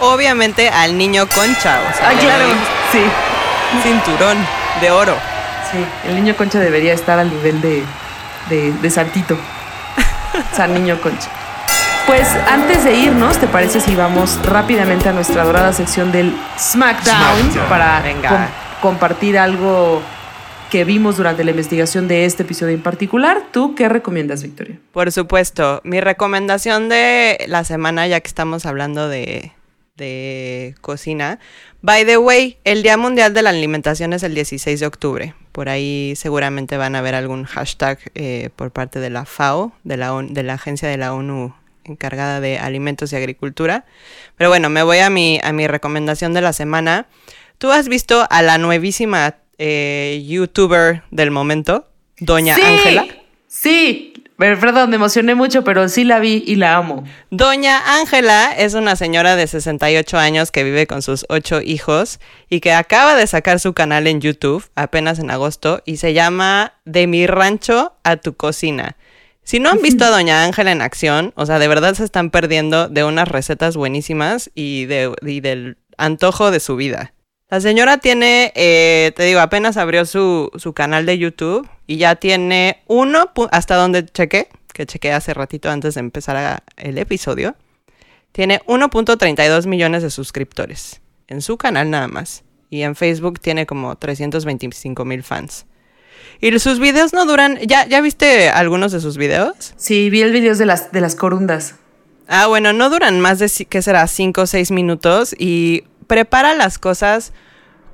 Obviamente 0.00 0.68
al 0.68 0.96
niño 0.96 1.26
Concha. 1.26 1.78
O 1.80 2.04
ah, 2.04 2.12
claro, 2.18 2.44
sí. 2.92 3.02
Cinturón 3.82 4.38
de 4.80 4.90
oro. 4.90 5.16
Sí, 5.70 5.84
el 6.08 6.16
niño 6.16 6.34
Concha 6.36 6.58
debería 6.58 6.94
estar 6.94 7.18
al 7.18 7.30
nivel 7.30 7.60
de, 7.60 7.84
de, 8.48 8.72
de 8.72 8.90
Santito. 8.90 9.36
San 10.56 10.74
Niño 10.74 11.00
Concha. 11.00 11.28
Pues 12.06 12.28
antes 12.50 12.84
de 12.84 12.94
irnos, 12.94 13.38
¿te 13.38 13.46
parece 13.46 13.80
si 13.80 13.94
vamos 13.94 14.38
rápidamente 14.44 15.08
a 15.08 15.12
nuestra 15.12 15.44
dorada 15.44 15.72
sección 15.72 16.10
del 16.10 16.34
SmackDown, 16.58 17.68
para 17.68 18.02
compartir 18.80 19.38
algo 19.38 20.02
que 20.70 20.84
vimos 20.84 21.16
durante 21.16 21.42
la 21.42 21.50
investigación 21.50 22.06
de 22.06 22.24
este 22.24 22.44
episodio 22.44 22.74
en 22.74 22.82
particular. 22.82 23.42
¿Tú 23.50 23.74
qué 23.74 23.88
recomiendas, 23.88 24.44
Victoria? 24.44 24.78
Por 24.92 25.10
supuesto, 25.10 25.80
mi 25.84 26.00
recomendación 26.00 26.88
de 26.88 27.44
la 27.48 27.64
semana, 27.64 28.06
ya 28.06 28.20
que 28.20 28.28
estamos 28.28 28.64
hablando 28.66 29.08
de, 29.08 29.52
cocina. 30.80 31.38
By 31.82 32.06
the 32.06 32.16
way, 32.16 32.56
el 32.64 32.82
Día 32.82 32.96
Mundial 32.96 33.34
de 33.34 33.42
la 33.42 33.50
Alimentación 33.50 34.14
es 34.14 34.22
el 34.22 34.34
16 34.34 34.80
de 34.80 34.86
octubre. 34.86 35.34
Por 35.52 35.68
ahí 35.68 36.14
seguramente 36.16 36.78
van 36.78 36.94
a 36.94 37.02
ver 37.02 37.14
algún 37.14 37.44
hashtag 37.44 37.98
eh, 38.14 38.48
por 38.56 38.70
parte 38.70 38.98
de 38.98 39.10
la 39.10 39.26
FAO, 39.26 39.72
de 39.84 39.98
la, 39.98 40.22
de 40.26 40.42
la 40.42 40.54
agencia 40.54 40.88
de 40.88 40.96
la 40.96 41.12
ONU 41.12 41.54
encargada 41.84 42.40
de 42.40 42.58
alimentos 42.58 43.12
y 43.12 43.16
agricultura. 43.16 43.84
Pero 44.36 44.48
bueno, 44.48 44.70
me 44.70 44.82
voy 44.82 45.00
a 45.00 45.10
mi, 45.10 45.38
a 45.42 45.52
mi 45.52 45.66
recomendación 45.66 46.32
de 46.32 46.40
la 46.40 46.54
semana. 46.54 47.06
¿Tú 47.58 47.70
has 47.70 47.88
visto 47.88 48.26
a 48.30 48.40
la 48.40 48.56
nuevísima 48.56 49.34
eh, 49.62 50.24
youtuber 50.26 51.02
del 51.10 51.30
momento, 51.30 51.86
Doña 52.18 52.54
Ángela. 52.56 53.06
Sí, 53.46 54.14
perdón, 54.38 54.88
me 54.88 54.96
emocioné 54.96 55.34
mucho, 55.34 55.64
pero 55.64 55.86
sí 55.90 56.02
la 56.02 56.18
vi 56.18 56.42
y 56.46 56.56
la 56.56 56.76
amo. 56.76 57.04
Doña 57.30 57.98
Ángela 57.98 58.54
es 58.56 58.72
una 58.72 58.96
señora 58.96 59.36
de 59.36 59.46
68 59.46 60.16
años 60.16 60.50
que 60.50 60.64
vive 60.64 60.86
con 60.86 61.02
sus 61.02 61.26
ocho 61.28 61.60
hijos 61.60 62.20
y 62.48 62.60
que 62.60 62.72
acaba 62.72 63.14
de 63.16 63.26
sacar 63.26 63.60
su 63.60 63.74
canal 63.74 64.06
en 64.06 64.22
YouTube 64.22 64.64
apenas 64.76 65.18
en 65.18 65.30
agosto 65.30 65.82
y 65.84 65.98
se 65.98 66.14
llama 66.14 66.72
De 66.86 67.06
mi 67.06 67.26
rancho 67.26 67.92
a 68.02 68.16
tu 68.16 68.34
cocina. 68.34 68.96
Si 69.42 69.60
no 69.60 69.68
han 69.68 69.82
visto 69.82 70.06
a 70.06 70.10
Doña 70.10 70.44
Ángela 70.44 70.72
en 70.72 70.80
acción, 70.80 71.34
o 71.36 71.44
sea, 71.44 71.58
de 71.58 71.68
verdad 71.68 71.92
se 71.94 72.04
están 72.04 72.30
perdiendo 72.30 72.88
de 72.88 73.04
unas 73.04 73.28
recetas 73.28 73.76
buenísimas 73.76 74.50
y, 74.54 74.86
de, 74.86 75.12
y 75.20 75.40
del 75.40 75.76
antojo 75.98 76.50
de 76.50 76.60
su 76.60 76.76
vida. 76.76 77.12
La 77.50 77.60
señora 77.60 77.98
tiene, 77.98 78.52
eh, 78.54 79.12
te 79.16 79.24
digo, 79.24 79.40
apenas 79.40 79.76
abrió 79.76 80.06
su, 80.06 80.50
canal 80.74 81.04
de 81.04 81.18
YouTube 81.18 81.68
y 81.88 81.96
ya 81.96 82.14
tiene 82.14 82.82
uno, 82.86 83.32
hasta 83.50 83.74
donde 83.74 84.06
chequé, 84.06 84.48
que 84.72 84.86
chequé 84.86 85.12
hace 85.12 85.34
ratito 85.34 85.68
antes 85.68 85.94
de 85.94 86.00
empezar 86.00 86.62
el 86.76 86.96
episodio, 86.96 87.56
tiene 88.30 88.60
1.32 88.66 89.66
millones 89.66 90.04
de 90.04 90.10
suscriptores 90.10 91.00
en 91.26 91.42
su 91.42 91.56
canal 91.56 91.90
nada 91.90 92.06
más. 92.06 92.44
Y 92.70 92.82
en 92.82 92.94
Facebook 92.94 93.40
tiene 93.40 93.66
como 93.66 93.96
325 93.96 95.04
mil 95.04 95.24
fans. 95.24 95.66
Y 96.40 96.56
sus 96.60 96.78
videos 96.78 97.12
no 97.12 97.26
duran. 97.26 97.58
¿Ya, 97.66 97.84
¿Ya 97.86 98.00
viste 98.00 98.48
algunos 98.48 98.92
de 98.92 99.00
sus 99.00 99.16
videos? 99.16 99.74
Sí, 99.76 100.08
vi 100.08 100.22
el 100.22 100.30
video 100.30 100.54
de 100.54 100.66
las, 100.66 100.92
de 100.92 101.00
las 101.00 101.16
corundas. 101.16 101.74
Ah, 102.28 102.46
bueno, 102.46 102.72
no 102.72 102.90
duran 102.90 103.18
más 103.18 103.40
de, 103.40 103.50
¿qué 103.68 103.82
será? 103.82 104.06
5 104.06 104.42
o 104.42 104.46
6 104.46 104.70
minutos. 104.70 105.34
Y 105.36 105.82
prepara 106.10 106.54
las 106.56 106.80
cosas 106.80 107.32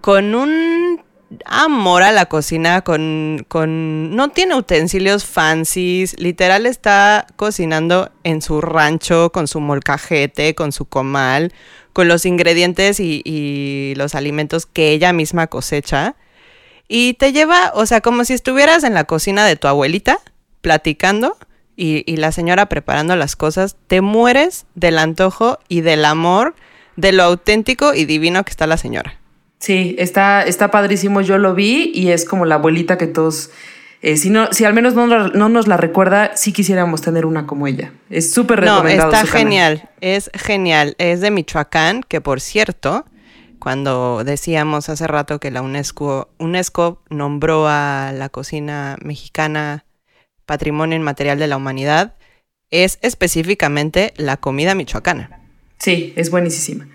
con 0.00 0.34
un 0.34 1.04
amor 1.44 2.02
a 2.02 2.12
la 2.12 2.24
cocina, 2.24 2.80
con, 2.80 3.44
con... 3.46 4.16
No 4.16 4.30
tiene 4.30 4.54
utensilios 4.54 5.26
fancies, 5.26 6.18
literal 6.18 6.64
está 6.64 7.26
cocinando 7.36 8.10
en 8.24 8.40
su 8.40 8.62
rancho, 8.62 9.32
con 9.32 9.46
su 9.46 9.60
molcajete, 9.60 10.54
con 10.54 10.72
su 10.72 10.86
comal, 10.86 11.52
con 11.92 12.08
los 12.08 12.24
ingredientes 12.24 13.00
y, 13.00 13.92
los 13.98 14.14
alimentos 14.14 14.64
que 14.64 14.92
ella 14.92 15.12
misma 15.12 15.48
cosecha. 15.48 16.16
Y 16.88 17.14
te 17.14 17.34
lleva, 17.34 17.70
o 17.74 17.84
sea, 17.84 18.00
como 18.00 18.24
si 18.24 18.32
estuvieras 18.32 18.82
en 18.82 18.94
la 18.94 19.04
cocina 19.04 19.44
de 19.44 19.56
tu 19.56 19.68
abuelita, 19.68 20.20
platicando, 20.62 21.36
y, 21.76 22.02
y 22.10 22.16
la 22.16 22.32
señora 22.32 22.70
preparando 22.70 23.14
las 23.14 23.36
cosas, 23.36 23.76
te 23.88 24.00
mueres 24.00 24.64
del 24.74 24.96
antojo 24.96 25.58
y 25.68 25.82
del 25.82 26.06
amor 26.06 26.54
de 26.96 27.12
lo 27.12 27.22
auténtico 27.22 27.94
y 27.94 28.04
divino 28.04 28.44
que 28.44 28.50
está 28.50 28.66
la 28.66 28.76
señora. 28.76 29.18
Sí, 29.58 29.96
está, 29.98 30.42
está 30.42 30.70
padrísimo, 30.70 31.20
yo 31.22 31.38
lo 31.38 31.54
vi 31.54 31.90
y 31.94 32.10
es 32.10 32.24
como 32.24 32.44
la 32.44 32.56
abuelita 32.56 32.98
que 32.98 33.06
todos, 33.06 33.50
eh, 34.02 34.16
si, 34.16 34.30
no, 34.30 34.52
si 34.52 34.64
al 34.64 34.74
menos 34.74 34.94
no, 34.94 35.06
nos 35.48 35.66
la 35.66 35.76
recuerda, 35.76 36.36
sí 36.36 36.52
quisiéramos 36.52 37.00
tener 37.00 37.24
una 37.24 37.46
como 37.46 37.66
ella. 37.66 37.92
Es 38.10 38.32
súper 38.32 38.60
recomendado. 38.60 39.10
No, 39.10 39.16
está 39.16 39.26
genial, 39.26 39.88
es 40.00 40.30
genial. 40.34 40.94
Es 40.98 41.20
de 41.20 41.30
Michoacán, 41.30 42.02
que 42.02 42.20
por 42.20 42.40
cierto, 42.40 43.06
cuando 43.58 44.22
decíamos 44.24 44.88
hace 44.88 45.06
rato 45.06 45.40
que 45.40 45.50
la 45.50 45.62
UNESCO, 45.62 46.28
UNESCO 46.38 47.02
nombró 47.08 47.66
a 47.66 48.12
la 48.14 48.28
cocina 48.28 48.96
mexicana 49.02 49.86
Patrimonio 50.44 50.96
Inmaterial 50.96 51.38
de 51.38 51.46
la 51.46 51.56
Humanidad, 51.56 52.14
es 52.70 52.98
específicamente 53.02 54.12
la 54.16 54.36
comida 54.36 54.74
michoacana. 54.74 55.35
Sí, 55.78 56.12
es 56.16 56.30
buenísima. 56.30 56.86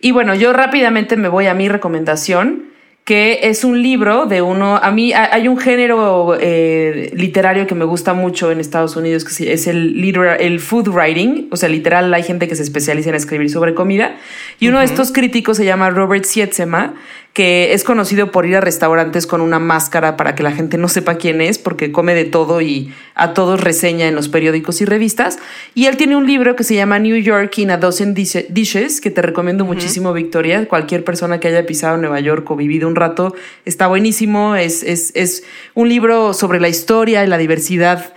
Y 0.00 0.12
bueno, 0.12 0.34
yo 0.34 0.52
rápidamente 0.52 1.16
me 1.16 1.28
voy 1.28 1.46
a 1.46 1.54
mi 1.54 1.68
recomendación, 1.68 2.70
que 3.04 3.40
es 3.48 3.64
un 3.64 3.82
libro 3.82 4.26
de 4.26 4.40
uno, 4.40 4.76
a 4.76 4.90
mí 4.92 5.12
hay 5.12 5.48
un 5.48 5.58
género 5.58 6.36
eh, 6.38 7.10
literario 7.14 7.66
que 7.66 7.74
me 7.74 7.84
gusta 7.84 8.14
mucho 8.14 8.52
en 8.52 8.60
Estados 8.60 8.94
Unidos, 8.94 9.24
que 9.24 9.52
es 9.52 9.66
el, 9.66 10.14
el 10.38 10.60
food 10.60 10.88
writing, 10.88 11.48
o 11.50 11.56
sea, 11.56 11.68
literal 11.68 12.12
hay 12.14 12.22
gente 12.22 12.46
que 12.46 12.54
se 12.54 12.62
especializa 12.62 13.08
en 13.08 13.16
escribir 13.16 13.50
sobre 13.50 13.74
comida, 13.74 14.16
y 14.60 14.68
uno 14.68 14.78
de 14.78 14.84
estos 14.84 15.12
críticos 15.12 15.56
se 15.56 15.64
llama 15.64 15.90
Robert 15.90 16.24
Sietzema, 16.24 16.94
que 17.32 17.74
es 17.74 17.84
conocido 17.84 18.32
por 18.32 18.44
ir 18.44 18.56
a 18.56 18.60
restaurantes 18.60 19.26
con 19.26 19.40
una 19.40 19.60
máscara 19.60 20.16
para 20.16 20.34
que 20.34 20.42
la 20.42 20.50
gente 20.50 20.78
no 20.78 20.88
sepa 20.88 21.14
quién 21.14 21.40
es, 21.40 21.58
porque 21.58 21.92
come 21.92 22.14
de 22.14 22.24
todo 22.24 22.60
y 22.60 22.92
a 23.14 23.34
todos 23.34 23.60
reseña 23.60 24.08
en 24.08 24.16
los 24.16 24.28
periódicos 24.28 24.80
y 24.80 24.84
revistas. 24.84 25.38
Y 25.74 25.86
él 25.86 25.96
tiene 25.96 26.16
un 26.16 26.26
libro 26.26 26.56
que 26.56 26.64
se 26.64 26.74
llama 26.74 26.98
New 26.98 27.16
York 27.16 27.56
in 27.58 27.70
a 27.70 27.76
Dozen 27.76 28.14
Dishes, 28.14 29.00
que 29.00 29.10
te 29.10 29.22
recomiendo 29.22 29.64
muchísimo, 29.64 30.12
Victoria. 30.12 30.66
Cualquier 30.66 31.04
persona 31.04 31.38
que 31.38 31.48
haya 31.48 31.64
pisado 31.66 31.96
Nueva 31.98 32.18
York 32.18 32.50
o 32.50 32.56
vivido 32.56 32.88
un 32.88 32.96
rato, 32.96 33.34
está 33.64 33.86
buenísimo. 33.86 34.56
Es, 34.56 34.82
es, 34.82 35.12
es 35.14 35.44
un 35.74 35.88
libro 35.88 36.34
sobre 36.34 36.58
la 36.58 36.68
historia 36.68 37.22
y 37.22 37.28
la 37.28 37.38
diversidad 37.38 38.12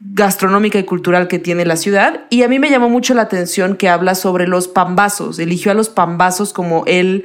gastronómica 0.00 0.78
y 0.78 0.84
cultural 0.84 1.28
que 1.28 1.38
tiene 1.38 1.64
la 1.64 1.76
ciudad. 1.76 2.24
Y 2.30 2.42
a 2.42 2.48
mí 2.48 2.58
me 2.58 2.68
llamó 2.68 2.88
mucho 2.88 3.14
la 3.14 3.22
atención 3.22 3.76
que 3.76 3.88
habla 3.88 4.16
sobre 4.16 4.48
los 4.48 4.66
pambazos. 4.66 5.38
Eligió 5.38 5.70
a 5.70 5.74
los 5.74 5.88
pambazos 5.88 6.52
como 6.52 6.84
él 6.86 7.24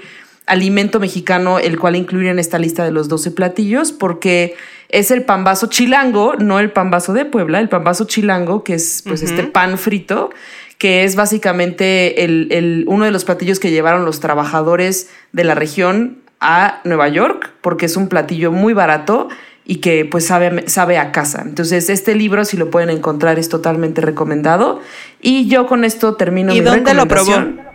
alimento 0.52 1.00
mexicano 1.00 1.60
el 1.60 1.80
cual 1.80 1.96
incluir 1.96 2.28
en 2.28 2.38
esta 2.38 2.60
lista 2.60 2.84
de 2.84 2.92
los 2.92 3.08
12 3.08 3.32
platillos 3.32 3.94
porque 3.94 4.56
es 4.90 5.10
el 5.10 5.24
pambazo 5.24 5.68
chilango, 5.68 6.36
no 6.36 6.60
el 6.60 6.72
pambazo 6.72 7.14
de 7.14 7.24
Puebla, 7.24 7.62
el 7.62 7.70
pambazo 7.70 8.04
chilango, 8.04 8.66
que 8.66 8.74
es 8.74 9.02
pues 9.08 9.22
este 9.22 9.44
pan 9.44 9.78
frito, 9.78 10.30
que 10.78 11.06
es 11.06 11.16
básicamente 11.16 12.26
el, 12.26 12.84
uno 12.88 13.06
de 13.06 13.12
los 13.12 13.24
platillos 13.24 13.62
que 13.62 13.72
llevaron 13.72 14.04
los 14.04 14.20
trabajadores 14.20 15.10
de 15.32 15.46
la 15.46 15.56
región 15.56 16.18
a 16.42 16.82
Nueva 16.84 17.08
York, 17.08 17.52
porque 17.62 17.86
es 17.86 17.96
un 17.96 18.10
platillo 18.10 18.52
muy 18.52 18.74
barato 18.74 19.30
y 19.64 19.78
que 19.78 20.04
pues 20.04 20.26
sabe, 20.26 20.68
sabe 20.68 20.98
a 20.98 21.14
casa. 21.14 21.44
Entonces 21.46 21.90
este 21.90 22.14
libro, 22.14 22.44
si 22.44 22.58
lo 22.58 22.70
pueden 22.70 22.90
encontrar, 22.90 23.40
es 23.40 23.48
totalmente 23.48 24.02
recomendado. 24.02 24.82
Y 25.22 25.48
yo 25.48 25.66
con 25.66 25.86
esto 25.86 26.16
termino 26.16 26.54
¿Y 26.54 26.60
dónde 26.60 26.94
lo 26.94 27.08
probó? 27.08 27.71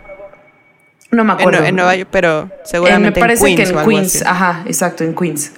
No 1.11 1.23
me 1.23 1.33
acuerdo. 1.33 1.63
En, 1.63 1.75
Nueva 1.75 1.95
York, 1.95 2.09
pero 2.11 2.49
seguramente 2.63 3.19
me 3.19 3.25
parece 3.25 3.47
en 3.47 3.55
Queens 3.55 3.71
que 3.71 3.79
en 3.79 3.85
Queens, 3.87 4.21
ajá, 4.23 4.63
exacto, 4.65 5.03
en 5.03 5.15
Queens. 5.15 5.53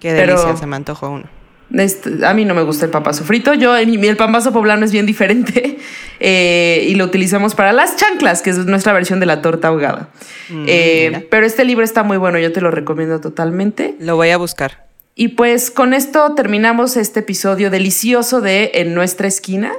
Qué 0.00 0.12
delicia, 0.12 0.56
se 0.56 0.66
me 0.66 0.76
antojó 0.76 1.10
uno. 1.10 1.38
Este, 1.72 2.24
a 2.24 2.32
mí 2.32 2.46
no 2.46 2.54
me 2.54 2.62
gusta 2.62 2.86
el 2.86 2.90
papazo 2.90 3.24
frito. 3.24 3.52
Yo, 3.52 3.76
el 3.76 4.16
pambazo 4.16 4.52
poblano 4.52 4.84
es 4.86 4.92
bien 4.92 5.04
diferente 5.04 5.78
eh, 6.20 6.86
y 6.88 6.94
lo 6.94 7.04
utilizamos 7.04 7.54
para 7.54 7.72
las 7.72 7.96
chanclas, 7.96 8.42
que 8.42 8.50
es 8.50 8.58
nuestra 8.66 8.92
versión 8.92 9.20
de 9.20 9.26
la 9.26 9.42
torta 9.42 9.68
ahogada. 9.68 10.08
Mm, 10.48 10.64
eh, 10.66 11.26
pero 11.30 11.46
este 11.46 11.64
libro 11.64 11.84
está 11.84 12.02
muy 12.02 12.16
bueno, 12.16 12.38
yo 12.38 12.52
te 12.52 12.60
lo 12.60 12.70
recomiendo 12.70 13.20
totalmente. 13.20 13.96
Lo 14.00 14.16
voy 14.16 14.30
a 14.30 14.38
buscar. 14.38 14.86
Y 15.14 15.28
pues 15.28 15.70
con 15.70 15.94
esto 15.94 16.34
terminamos 16.34 16.96
este 16.96 17.20
episodio 17.20 17.70
delicioso 17.70 18.40
de 18.40 18.70
En 18.74 18.94
nuestra 18.94 19.26
esquina, 19.26 19.72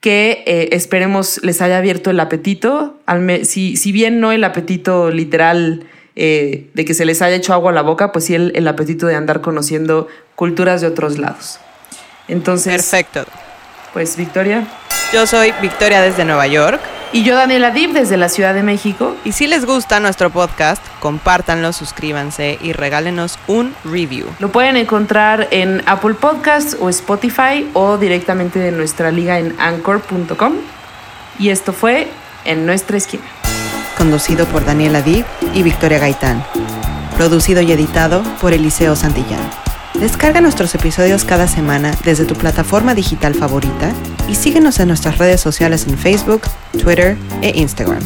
que 0.00 0.44
eh, 0.46 0.68
esperemos 0.72 1.40
les 1.42 1.60
haya 1.60 1.78
abierto 1.78 2.10
el 2.10 2.20
apetito, 2.20 2.98
si, 3.42 3.76
si 3.76 3.92
bien 3.92 4.20
no 4.20 4.32
el 4.32 4.44
apetito 4.44 5.10
literal 5.10 5.86
eh, 6.14 6.68
de 6.74 6.84
que 6.84 6.94
se 6.94 7.04
les 7.04 7.22
haya 7.22 7.36
hecho 7.36 7.52
agua 7.52 7.70
a 7.70 7.74
la 7.74 7.82
boca, 7.82 8.12
pues 8.12 8.24
sí 8.24 8.34
el, 8.34 8.68
apetito 8.68 9.06
de 9.06 9.14
andar 9.14 9.40
conociendo 9.40 10.08
culturas 10.34 10.80
de 10.80 10.88
otros 10.88 11.18
lados. 11.18 11.58
Entonces. 12.28 12.72
Perfecto. 12.72 13.24
Pues 13.92 14.16
Victoria. 14.16 14.66
Yo 15.12 15.26
soy 15.26 15.52
Victoria 15.62 16.02
desde 16.02 16.24
Nueva 16.24 16.46
York. 16.46 16.80
Y 17.12 17.22
yo 17.22 17.34
Daniela 17.34 17.70
Dib 17.70 17.92
desde 17.92 18.16
la 18.16 18.28
Ciudad 18.28 18.54
de 18.54 18.62
México. 18.62 19.16
Y 19.24 19.32
si 19.32 19.46
les 19.46 19.64
gusta 19.64 20.00
nuestro 20.00 20.30
podcast, 20.30 20.82
compártanlo, 21.00 21.72
suscríbanse 21.72 22.58
y 22.60 22.72
regálenos 22.72 23.38
un 23.46 23.74
review. 23.84 24.26
Lo 24.38 24.50
pueden 24.50 24.76
encontrar 24.76 25.48
en 25.50 25.82
Apple 25.86 26.14
Podcasts 26.14 26.76
o 26.78 26.88
Spotify 26.88 27.68
o 27.72 27.96
directamente 27.96 28.58
de 28.58 28.72
nuestra 28.72 29.10
liga 29.10 29.38
en 29.38 29.54
anchor.com. 29.58 30.54
Y 31.38 31.50
esto 31.50 31.72
fue 31.72 32.08
En 32.44 32.66
Nuestra 32.66 32.96
Esquina 32.96 33.24
conducido 33.98 34.46
por 34.46 34.64
Daniela 34.64 35.02
Dib 35.02 35.26
y 35.52 35.62
Victoria 35.64 35.98
Gaitán. 35.98 36.42
Producido 37.16 37.60
y 37.60 37.72
editado 37.72 38.22
por 38.40 38.52
Eliseo 38.52 38.94
Santillán. 38.94 39.67
Descarga 40.00 40.40
nuestros 40.40 40.74
episodios 40.76 41.24
cada 41.24 41.48
semana 41.48 41.92
desde 42.04 42.24
tu 42.24 42.36
plataforma 42.36 42.94
digital 42.94 43.34
favorita 43.34 43.92
y 44.28 44.36
síguenos 44.36 44.78
en 44.78 44.88
nuestras 44.88 45.18
redes 45.18 45.40
sociales 45.40 45.86
en 45.88 45.98
Facebook, 45.98 46.42
Twitter 46.80 47.16
e 47.42 47.58
Instagram. 47.58 48.02